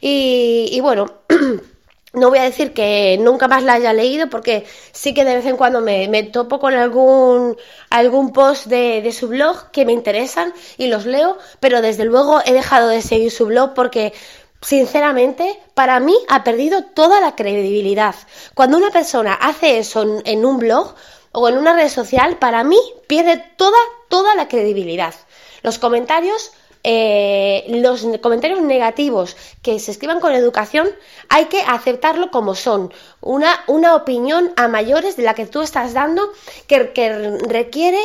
y, 0.00 0.80
bueno, 0.80 1.06
no 2.14 2.30
voy 2.30 2.38
a 2.40 2.42
decir 2.42 2.72
que 2.72 3.16
nunca 3.20 3.46
más 3.46 3.62
la 3.62 3.74
haya 3.74 3.92
leído 3.92 4.28
porque 4.28 4.66
sí 4.90 5.14
que 5.14 5.24
de 5.24 5.36
vez 5.36 5.46
en 5.46 5.56
cuando 5.56 5.80
me, 5.80 6.22
topo 6.24 6.58
con 6.58 6.74
algún, 6.74 7.56
algún 7.90 8.32
post 8.32 8.66
de, 8.66 9.02
de, 9.02 9.12
su 9.12 9.28
blog 9.28 9.70
que 9.70 9.84
me 9.84 9.92
interesan 9.92 10.52
y 10.76 10.88
los 10.88 11.06
leo, 11.06 11.38
pero 11.60 11.80
desde 11.80 12.04
luego 12.04 12.40
he 12.44 12.52
dejado 12.52 12.88
de 12.88 13.02
seguir 13.02 13.30
su 13.30 13.46
blog 13.46 13.72
porque 13.72 14.12
sinceramente 14.60 15.60
para 15.74 16.00
mí 16.00 16.16
ha 16.28 16.42
perdido 16.42 16.82
toda 16.82 17.20
la 17.20 17.36
credibilidad. 17.36 18.16
Cuando 18.54 18.78
una 18.78 18.90
persona 18.90 19.34
hace 19.34 19.78
eso 19.78 20.20
en 20.24 20.44
un 20.44 20.58
blog, 20.58 20.96
o 21.32 21.48
en 21.48 21.58
una 21.58 21.74
red 21.74 21.88
social, 21.88 22.38
para 22.38 22.64
mí 22.64 22.78
pierde 23.06 23.42
toda, 23.56 23.78
toda 24.08 24.34
la 24.34 24.48
credibilidad. 24.48 25.14
Los 25.62 25.78
comentarios, 25.78 26.52
eh, 26.84 27.64
los 27.68 28.06
comentarios 28.20 28.60
negativos 28.60 29.36
que 29.62 29.78
se 29.78 29.90
escriban 29.90 30.20
con 30.20 30.32
educación, 30.34 30.88
hay 31.28 31.46
que 31.46 31.60
aceptarlo 31.60 32.30
como 32.30 32.54
son. 32.54 32.92
Una, 33.20 33.64
una 33.66 33.94
opinión 33.94 34.52
a 34.56 34.68
mayores 34.68 35.16
de 35.16 35.24
la 35.24 35.34
que 35.34 35.46
tú 35.46 35.62
estás 35.62 35.92
dando 35.92 36.32
que, 36.66 37.38
requiere 37.48 38.00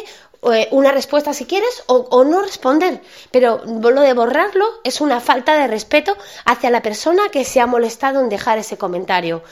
eh, 0.52 0.68
una 0.72 0.92
respuesta 0.92 1.34
si 1.34 1.46
quieres 1.46 1.84
o, 1.88 2.08
o, 2.10 2.24
no 2.24 2.42
responder. 2.42 3.02
Pero 3.32 3.62
lo 3.66 4.02
de 4.02 4.14
borrarlo 4.14 4.66
es 4.84 5.00
una 5.02 5.22
falta 5.22 5.58
de 5.58 5.68
respeto 5.68 6.18
hacia 6.46 6.72
la 6.72 6.82
persona 6.82 7.30
que 7.32 7.46
se 7.46 7.62
ha 7.62 7.68
molestado 7.68 8.20
en 8.20 8.30
dejar 8.30 8.58
ese 8.58 8.78
comentario. 8.78 9.44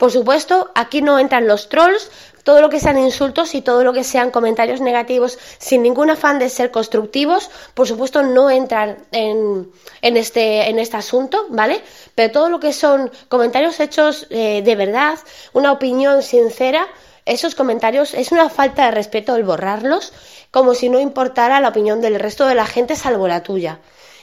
Por 0.00 0.10
supuesto, 0.10 0.70
aquí 0.74 1.02
no 1.02 1.18
entran 1.18 1.46
los 1.46 1.68
trolls, 1.68 2.10
todo 2.44 2.60
lo 2.60 2.68
que 2.68 2.80
sean 2.80 2.98
insultos 2.98 3.54
y 3.54 3.62
todo 3.62 3.84
lo 3.84 3.92
que 3.92 4.04
sean 4.04 4.30
comentarios 4.30 4.80
negativos 4.80 5.38
sin 5.58 5.82
ningún 5.82 6.10
afán 6.10 6.38
de 6.38 6.48
ser 6.48 6.70
constructivos, 6.70 7.50
por 7.74 7.86
supuesto 7.86 8.22
no 8.22 8.50
entran 8.50 8.98
en, 9.12 9.70
en, 10.02 10.16
este, 10.16 10.68
en 10.68 10.78
este 10.78 10.96
asunto, 10.96 11.46
¿vale? 11.50 11.82
Pero 12.14 12.32
todo 12.32 12.48
lo 12.48 12.60
que 12.60 12.72
son 12.72 13.10
comentarios 13.28 13.80
hechos 13.80 14.26
eh, 14.30 14.62
de 14.62 14.76
verdad, 14.76 15.18
una 15.52 15.72
opinión 15.72 16.22
sincera, 16.22 16.86
esos 17.26 17.54
comentarios 17.54 18.14
es 18.14 18.32
una 18.32 18.48
falta 18.48 18.86
de 18.86 18.90
respeto 18.92 19.36
el 19.36 19.44
borrarlos, 19.44 20.12
como 20.50 20.74
si 20.74 20.88
no 20.88 20.98
importara 20.98 21.60
la 21.60 21.68
opinión 21.68 22.00
del 22.00 22.18
resto 22.18 22.46
de 22.46 22.54
la 22.54 22.66
gente 22.66 22.96
salvo 22.96 23.28
la 23.28 23.42
tuya. 23.42 23.78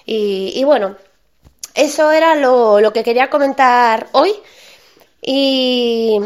Y, 0.05 0.53
y 0.55 0.63
bueno, 0.63 0.95
eso 1.73 2.11
era 2.11 2.35
lo, 2.35 2.81
lo 2.81 2.91
que 2.91 3.03
quería 3.03 3.29
comentar 3.29 4.07
hoy. 4.11 4.33
Y, 5.21 6.19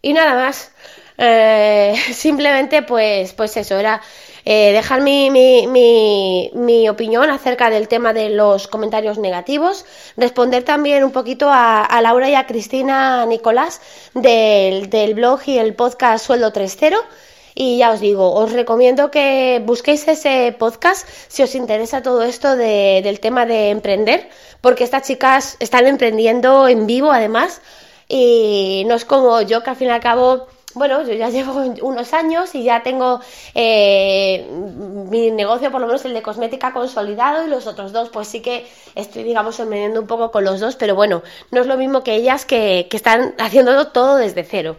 y 0.00 0.12
nada 0.12 0.34
más. 0.34 0.72
Eh, 1.24 1.94
simplemente, 2.12 2.82
pues, 2.82 3.32
pues 3.32 3.56
eso, 3.56 3.78
era 3.78 4.02
eh, 4.44 4.72
dejar 4.72 5.02
mi, 5.02 5.30
mi, 5.30 6.50
mi, 6.52 6.88
opinión 6.88 7.30
acerca 7.30 7.70
del 7.70 7.86
tema 7.86 8.12
de 8.12 8.30
los 8.30 8.66
comentarios 8.66 9.18
negativos, 9.18 9.84
responder 10.16 10.64
también 10.64 11.04
un 11.04 11.12
poquito 11.12 11.48
a, 11.48 11.84
a 11.84 12.02
Laura 12.02 12.28
y 12.28 12.34
a 12.34 12.46
Cristina 12.48 13.24
Nicolás 13.26 13.80
del, 14.14 14.90
del 14.90 15.14
blog 15.14 15.40
y 15.46 15.58
el 15.58 15.74
podcast 15.76 16.26
Sueldo 16.26 16.52
3.0. 16.52 16.96
Y 17.54 17.78
ya 17.78 17.92
os 17.92 18.00
digo, 18.00 18.32
os 18.32 18.50
recomiendo 18.50 19.12
que 19.12 19.62
busquéis 19.64 20.08
ese 20.08 20.56
podcast 20.58 21.06
si 21.28 21.42
os 21.44 21.54
interesa 21.54 22.02
todo 22.02 22.22
esto 22.24 22.56
de, 22.56 23.00
del 23.04 23.20
tema 23.20 23.46
de 23.46 23.70
emprender, 23.70 24.28
porque 24.60 24.82
estas 24.82 25.06
chicas 25.06 25.56
están 25.60 25.86
emprendiendo 25.86 26.66
en 26.66 26.86
vivo 26.86 27.12
además 27.12 27.60
y 28.08 28.84
no 28.86 28.94
es 28.94 29.04
como 29.04 29.42
yo 29.42 29.62
que 29.62 29.70
al 29.70 29.76
fin 29.76 29.88
y 29.88 29.90
al 29.90 30.00
cabo 30.00 30.48
bueno, 30.74 31.02
yo 31.02 31.14
ya 31.14 31.28
llevo 31.30 31.52
unos 31.82 32.12
años 32.14 32.54
y 32.54 32.64
ya 32.64 32.82
tengo 32.82 33.20
eh, 33.54 34.46
mi 35.10 35.30
negocio, 35.30 35.70
por 35.70 35.80
lo 35.80 35.86
menos 35.86 36.04
el 36.04 36.14
de 36.14 36.22
cosmética, 36.22 36.72
consolidado 36.72 37.46
y 37.46 37.50
los 37.50 37.66
otros 37.66 37.92
dos, 37.92 38.08
pues 38.10 38.28
sí 38.28 38.40
que 38.40 38.66
estoy, 38.94 39.22
digamos, 39.22 39.58
emprendiendo 39.60 40.00
un 40.00 40.06
poco 40.06 40.30
con 40.30 40.44
los 40.44 40.60
dos, 40.60 40.76
pero 40.76 40.94
bueno, 40.94 41.22
no 41.50 41.60
es 41.60 41.66
lo 41.66 41.76
mismo 41.76 42.02
que 42.02 42.14
ellas 42.14 42.44
que, 42.44 42.86
que 42.90 42.96
están 42.96 43.34
haciéndolo 43.38 43.88
todo 43.88 44.16
desde 44.16 44.44
cero. 44.44 44.76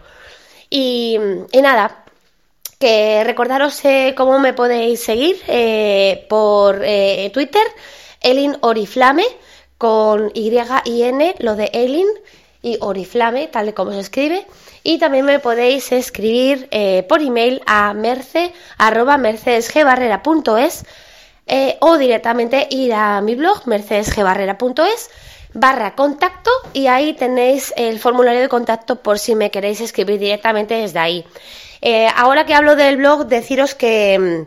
Y, 0.70 1.18
y 1.52 1.62
nada, 1.62 2.04
que 2.78 3.22
recordaros 3.24 3.84
eh, 3.84 4.14
cómo 4.16 4.38
me 4.38 4.52
podéis 4.52 5.02
seguir 5.02 5.36
eh, 5.48 6.26
por 6.28 6.82
eh, 6.84 7.30
Twitter, 7.32 7.62
Elin 8.20 8.56
Oriflame, 8.60 9.24
con 9.78 10.30
Y 10.34 10.52
y 10.84 11.02
N, 11.02 11.34
lo 11.38 11.56
de 11.56 11.70
Elin 11.72 12.06
y 12.64 12.78
Oriflame, 12.80 13.46
tal 13.48 13.68
y 13.68 13.72
como 13.74 13.92
se 13.92 14.00
escribe. 14.00 14.46
Y 14.82 14.98
también 14.98 15.26
me 15.26 15.38
podéis 15.38 15.92
escribir 15.92 16.66
eh, 16.70 17.04
por 17.06 17.20
email 17.20 17.60
a 17.66 17.92
merce 17.92 18.54
mercedesgbarrera.es 19.18 20.86
eh, 21.46 21.76
o 21.80 21.98
directamente 21.98 22.66
ir 22.70 22.94
a 22.94 23.20
mi 23.20 23.34
blog 23.34 23.66
mercedesgbarrera.es 23.66 25.10
barra 25.52 25.94
contacto 25.94 26.50
y 26.72 26.86
ahí 26.86 27.12
tenéis 27.12 27.74
el 27.76 28.00
formulario 28.00 28.40
de 28.40 28.48
contacto 28.48 28.96
por 28.96 29.18
si 29.18 29.34
me 29.34 29.50
queréis 29.50 29.82
escribir 29.82 30.18
directamente 30.18 30.74
desde 30.74 30.98
ahí. 30.98 31.26
Eh, 31.82 32.08
ahora 32.16 32.46
que 32.46 32.54
hablo 32.54 32.76
del 32.76 32.96
blog, 32.96 33.26
deciros 33.26 33.74
que, 33.74 34.46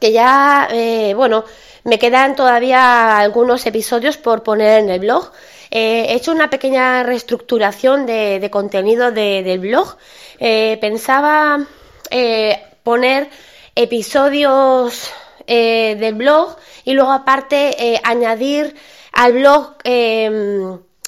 que 0.00 0.12
ya, 0.12 0.66
bueno, 1.14 1.44
me 1.84 1.98
quedan 1.98 2.36
todavía 2.36 3.18
algunos 3.18 3.66
episodios 3.66 4.16
por 4.16 4.42
poner 4.42 4.80
en 4.80 4.88
el 4.88 5.00
blog. 5.00 5.30
Eh, 5.76 6.06
he 6.08 6.14
hecho 6.14 6.30
una 6.30 6.50
pequeña 6.50 7.02
reestructuración 7.02 8.06
de, 8.06 8.48
contenido 8.52 9.10
del 9.10 9.58
blog. 9.58 9.96
Eh, 10.38 10.78
pensaba 10.80 11.66
eh, 12.10 12.62
poner 12.84 13.28
episodios 13.74 15.10
del 15.46 16.14
blog 16.14 16.56
y 16.84 16.92
luego 16.94 17.10
aparte 17.10 18.00
añadir 18.04 18.76
al 19.12 19.32
blog 19.32 19.74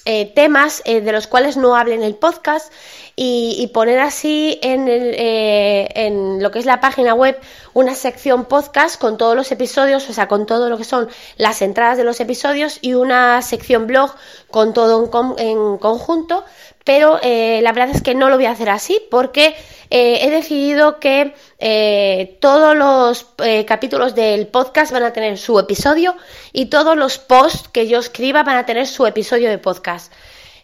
em, 0.07 0.33
temas 0.33 0.83
de 0.85 1.13
los 1.13 1.27
cuales 1.27 1.57
no 1.57 1.77
hable 1.77 1.95
en 1.95 2.03
el 2.03 2.15
podcast 2.15 2.73
y, 3.17 3.71
poner 3.73 3.99
así 3.99 4.59
en, 4.63 4.87
en, 4.89 6.43
lo 6.43 6.51
que 6.51 6.59
es 6.59 6.67
la 6.67 6.81
página 6.81 7.15
web 7.15 7.39
una 7.73 7.95
sección 7.95 8.45
podcast 8.45 9.01
con 9.01 9.17
todos 9.17 9.35
los 9.35 9.51
episodios, 9.53 10.09
o 10.09 10.13
sea, 10.13 10.29
con 10.29 10.47
todo 10.47 10.69
lo 10.69 10.77
que 10.79 10.85
son 10.85 11.09
las 11.37 11.63
entradas 11.63 11.97
de 11.97 12.05
los 12.05 12.21
episodios 12.21 12.79
y 12.83 12.95
una 12.95 13.41
sección 13.43 13.87
blog 13.87 14.15
con 14.51 14.73
todo 14.73 15.11
en, 15.39 15.79
conjunto, 15.79 16.45
pero 16.85 17.19
eh, 17.23 17.61
la 17.63 17.73
verdad 17.73 17.95
es 17.95 18.03
que 18.03 18.15
no 18.15 18.29
lo 18.29 18.37
voy 18.37 18.47
a 18.47 18.53
hacer 18.53 18.69
así 18.69 19.01
porque 19.11 19.55
eh, 19.91 20.19
he 20.23 20.31
decidido 20.31 21.01
que 21.01 21.35
eh, 21.59 22.39
todos 22.41 22.77
los 22.77 23.27
capítulos 23.67 24.15
del 24.15 24.47
podcast 24.47 24.93
van 24.93 25.05
a 25.05 25.13
tener 25.13 25.39
su 25.39 25.59
episodio 25.59 26.17
y 26.53 26.67
todos 26.67 26.97
los 26.97 27.19
posts 27.19 27.69
que 27.69 27.89
yo 27.89 27.99
escriba 27.99 28.43
van 28.43 28.59
a 28.59 28.67
tener 28.67 28.87
su 28.87 29.07
episodio 29.07 29.49
de 29.49 29.59
podcast. 29.59 29.96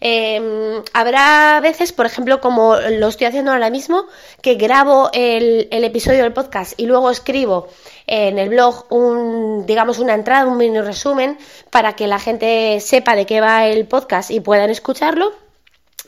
Em, 0.05 0.83
habrá 0.95 1.61
veces, 1.61 1.93
por 1.93 2.07
ejemplo, 2.07 2.41
como 2.41 2.75
lo 2.75 3.07
estoy 3.07 3.29
haciendo 3.29 3.53
ahora 3.53 3.71
mismo, 3.71 4.07
que 4.41 4.57
grabo 4.57 5.11
el, 5.13 5.69
episodio 5.71 6.25
del 6.25 6.33
podcast 6.33 6.73
y 6.77 6.87
luego 6.87 7.09
escribo 7.09 7.69
en 8.09 8.37
el 8.41 8.49
blog 8.49 8.87
un, 8.93 9.65
digamos, 9.65 10.01
una 10.01 10.15
entrada, 10.15 10.47
un 10.47 10.57
mini 10.57 10.81
resumen 10.81 11.39
para 11.71 11.95
que 11.95 12.09
la 12.09 12.19
gente 12.19 12.81
sepa 12.81 13.15
de 13.15 13.27
qué 13.27 13.41
va 13.41 13.67
el 13.67 13.87
podcast 13.87 14.33
y 14.33 14.41
puedan 14.41 14.71
escucharlo. 14.71 15.33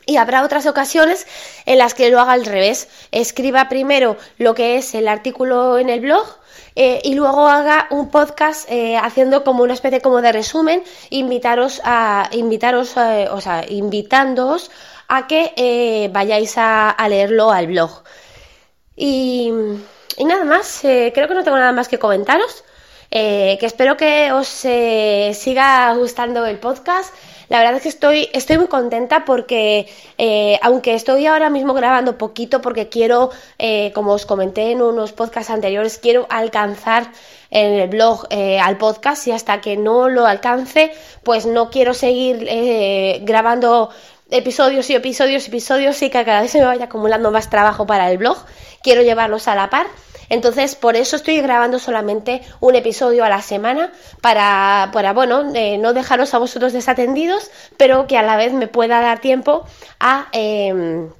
Y 0.06 0.16
habrá 0.16 0.42
otras 0.42 0.66
ocasiones 0.66 1.28
en 1.64 1.78
las 1.78 1.94
que 1.94 2.10
lo 2.10 2.18
haga 2.18 2.32
al 2.32 2.46
revés. 2.46 2.88
Escriba 3.12 3.68
primero 3.68 4.16
lo 4.38 4.56
que 4.56 4.76
es 4.76 4.92
el 4.96 5.06
artículo 5.06 5.78
en 5.78 5.88
el 5.88 6.00
blog 6.00 6.26
eh, 6.76 7.00
y 7.04 7.14
luego 7.14 7.48
haga 7.48 7.86
un 7.90 8.10
podcast 8.10 8.68
eh, 8.70 8.96
haciendo 8.96 9.44
como 9.44 9.62
una 9.62 9.74
especie 9.74 10.00
como 10.00 10.20
de 10.20 10.32
resumen, 10.32 10.82
invitaros 11.10 11.80
a, 11.84 12.28
invitaros, 12.32 12.96
eh, 12.96 13.28
o 13.30 13.40
sea, 13.40 13.64
invitándoos 13.68 14.70
a 15.08 15.26
que 15.26 16.10
vayáis 16.12 16.54
a, 16.56 16.96
leerlo 17.08 17.50
al 17.50 17.66
blog. 17.66 18.02
Y, 18.96 19.52
y 20.16 20.24
nada 20.24 20.44
más, 20.44 20.80
creo 20.82 21.28
que 21.28 21.34
no 21.34 21.44
tengo 21.44 21.58
nada 21.58 21.72
más 21.72 21.88
que 21.88 21.98
comentaros. 21.98 22.64
Que 23.14 23.58
espero 23.62 23.96
que 23.96 24.32
os 24.32 24.48
siga 24.48 25.94
gustando 25.94 26.44
el 26.46 26.58
podcast. 26.58 27.14
La 27.48 27.58
verdad 27.58 27.76
es 27.76 27.82
que 27.82 27.88
estoy, 27.88 28.28
estoy 28.32 28.58
muy 28.58 28.68
contenta 28.68 29.24
porque, 29.24 29.86
eh, 30.18 30.58
aunque 30.62 30.94
estoy 30.94 31.26
ahora 31.26 31.50
mismo 31.50 31.74
grabando 31.74 32.16
poquito, 32.16 32.60
porque 32.60 32.88
quiero, 32.88 33.30
eh, 33.58 33.92
como 33.94 34.12
os 34.12 34.26
comenté 34.26 34.70
en 34.70 34.82
unos 34.82 35.12
podcasts 35.12 35.50
anteriores, 35.50 35.98
quiero 35.98 36.26
alcanzar 36.30 37.12
en 37.50 37.74
el 37.74 37.88
blog 37.88 38.26
eh, 38.30 38.58
al 38.58 38.78
podcast 38.78 39.26
y 39.28 39.32
hasta 39.32 39.60
que 39.60 39.76
no 39.76 40.08
lo 40.08 40.26
alcance, 40.26 40.92
pues 41.22 41.46
no 41.46 41.70
quiero 41.70 41.94
seguir 41.94 42.48
grabando 43.22 43.90
episodios 44.30 44.88
y 44.90 44.94
episodios 44.94 45.44
y 45.44 45.48
episodios 45.48 46.02
y 46.02 46.10
que 46.10 46.24
cada 46.24 46.40
vez 46.40 46.50
se 46.50 46.58
me 46.58 46.66
vaya 46.66 46.86
acumulando 46.86 47.30
más 47.30 47.50
trabajo 47.50 47.86
para 47.86 48.10
el 48.10 48.18
blog. 48.18 48.38
Quiero 48.82 49.02
llevarlos 49.02 49.48
a 49.48 49.54
la 49.54 49.70
par. 49.70 49.86
Entonces, 50.28 50.74
por 50.74 50.96
eso 50.96 51.16
estoy 51.16 51.40
grabando 51.40 51.78
solamente 51.78 52.42
un 52.60 52.74
episodio 52.74 53.24
a 53.24 53.28
la 53.28 53.42
semana 53.42 53.92
para, 54.20 54.90
para 54.92 55.12
bueno, 55.12 55.52
eh, 55.54 55.78
no 55.78 55.92
dejaros 55.92 56.34
a 56.34 56.38
vosotros 56.38 56.72
desatendidos, 56.72 57.50
pero 57.76 58.06
que 58.06 58.18
a 58.18 58.22
la 58.22 58.36
vez 58.36 58.52
me 58.52 58.66
pueda 58.66 59.00
dar 59.00 59.20
tiempo 59.20 59.64
a, 60.00 60.28
em, 60.32 61.10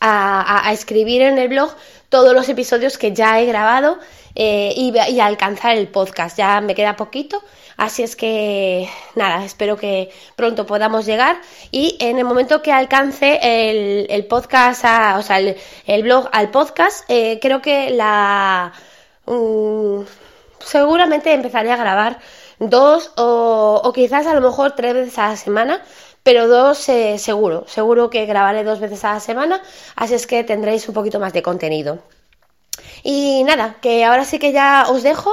a, 0.00 0.72
escribir 0.72 1.22
en 1.22 1.38
el 1.38 1.48
blog 1.48 1.70
todos 2.08 2.34
los 2.34 2.48
episodios 2.48 2.98
que 2.98 3.12
ya 3.12 3.40
he 3.40 3.46
grabado 3.46 3.98
eh, 4.34 4.72
y, 4.76 5.20
alcanzar 5.20 5.76
el 5.76 5.88
podcast. 5.88 6.36
Ya 6.36 6.60
me 6.60 6.74
queda 6.74 6.96
poquito, 6.96 7.42
así 7.76 8.02
es 8.02 8.16
que 8.16 8.88
nada, 9.14 9.44
espero 9.44 9.76
que 9.76 10.10
pronto 10.36 10.66
podamos 10.66 11.06
llegar 11.06 11.40
y 11.70 11.96
en 12.00 12.18
el 12.18 12.24
momento 12.24 12.62
que 12.62 12.72
alcance 12.72 13.38
el, 13.42 14.26
podcast, 14.26 14.84
o 15.18 15.22
sea, 15.22 15.38
el, 15.38 16.02
blog 16.02 16.28
al 16.32 16.50
podcast, 16.50 17.04
eh, 17.08 17.38
creo 17.40 17.62
que 17.62 17.90
la... 17.90 18.72
Mm, 19.26 20.02
seguramente 20.60 21.32
empezaré 21.32 21.72
a 21.72 21.76
grabar 21.76 22.18
dos 22.58 23.12
o, 23.16 23.80
o, 23.82 23.92
quizás 23.92 24.26
a 24.26 24.34
lo 24.34 24.40
mejor 24.42 24.72
tres 24.72 24.92
veces 24.94 25.18
a 25.18 25.28
la 25.28 25.36
semana 25.36 25.82
pero 26.22 26.48
dos 26.48 26.88
eh, 26.88 27.18
seguro, 27.18 27.64
seguro 27.66 28.10
que 28.10 28.26
grabaré 28.26 28.64
dos 28.64 28.80
veces 28.80 29.04
a 29.04 29.14
la 29.14 29.20
semana, 29.20 29.62
así 29.96 30.14
es 30.14 30.26
que 30.26 30.44
tendréis 30.44 30.88
un 30.88 30.94
poquito 30.94 31.18
más 31.18 31.32
de 31.32 31.42
contenido. 31.42 32.02
Y 33.02 33.42
nada, 33.44 33.76
que 33.80 34.04
ahora 34.04 34.24
sí 34.24 34.38
que 34.38 34.52
ya 34.52 34.86
os 34.88 35.02
dejo. 35.02 35.30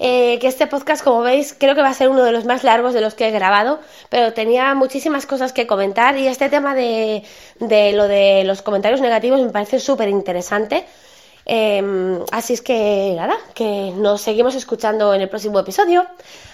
Eh, 0.00 0.38
que 0.40 0.46
este 0.46 0.68
podcast, 0.68 1.02
como 1.02 1.22
veis, 1.22 1.56
creo 1.58 1.74
que 1.74 1.82
va 1.82 1.88
a 1.88 1.94
ser 1.94 2.08
uno 2.08 2.22
de 2.22 2.30
los 2.30 2.44
más 2.44 2.62
largos 2.62 2.94
de 2.94 3.00
los 3.00 3.14
que 3.14 3.26
he 3.26 3.30
grabado, 3.32 3.80
pero 4.10 4.32
tenía 4.32 4.72
muchísimas 4.76 5.26
cosas 5.26 5.52
que 5.52 5.66
comentar 5.66 6.16
y 6.16 6.28
este 6.28 6.48
tema 6.48 6.76
de, 6.76 7.24
de 7.58 7.92
lo 7.94 8.06
de 8.06 8.44
los 8.44 8.62
comentarios 8.62 9.00
negativos 9.00 9.40
me 9.40 9.50
parece 9.50 9.80
súper 9.80 10.08
interesante. 10.08 10.86
Em, 11.44 12.20
así 12.30 12.52
es 12.52 12.62
que 12.62 13.14
nada, 13.16 13.36
que 13.54 13.92
nos 13.96 14.20
seguimos 14.20 14.54
escuchando 14.54 15.14
en 15.14 15.22
el 15.22 15.28
próximo 15.28 15.58
episodio. 15.58 16.06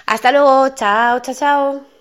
Hasta 0.06 0.30
luego, 0.32 0.68
chao, 0.70 1.20
chao, 1.20 1.34
chao. 1.34 1.93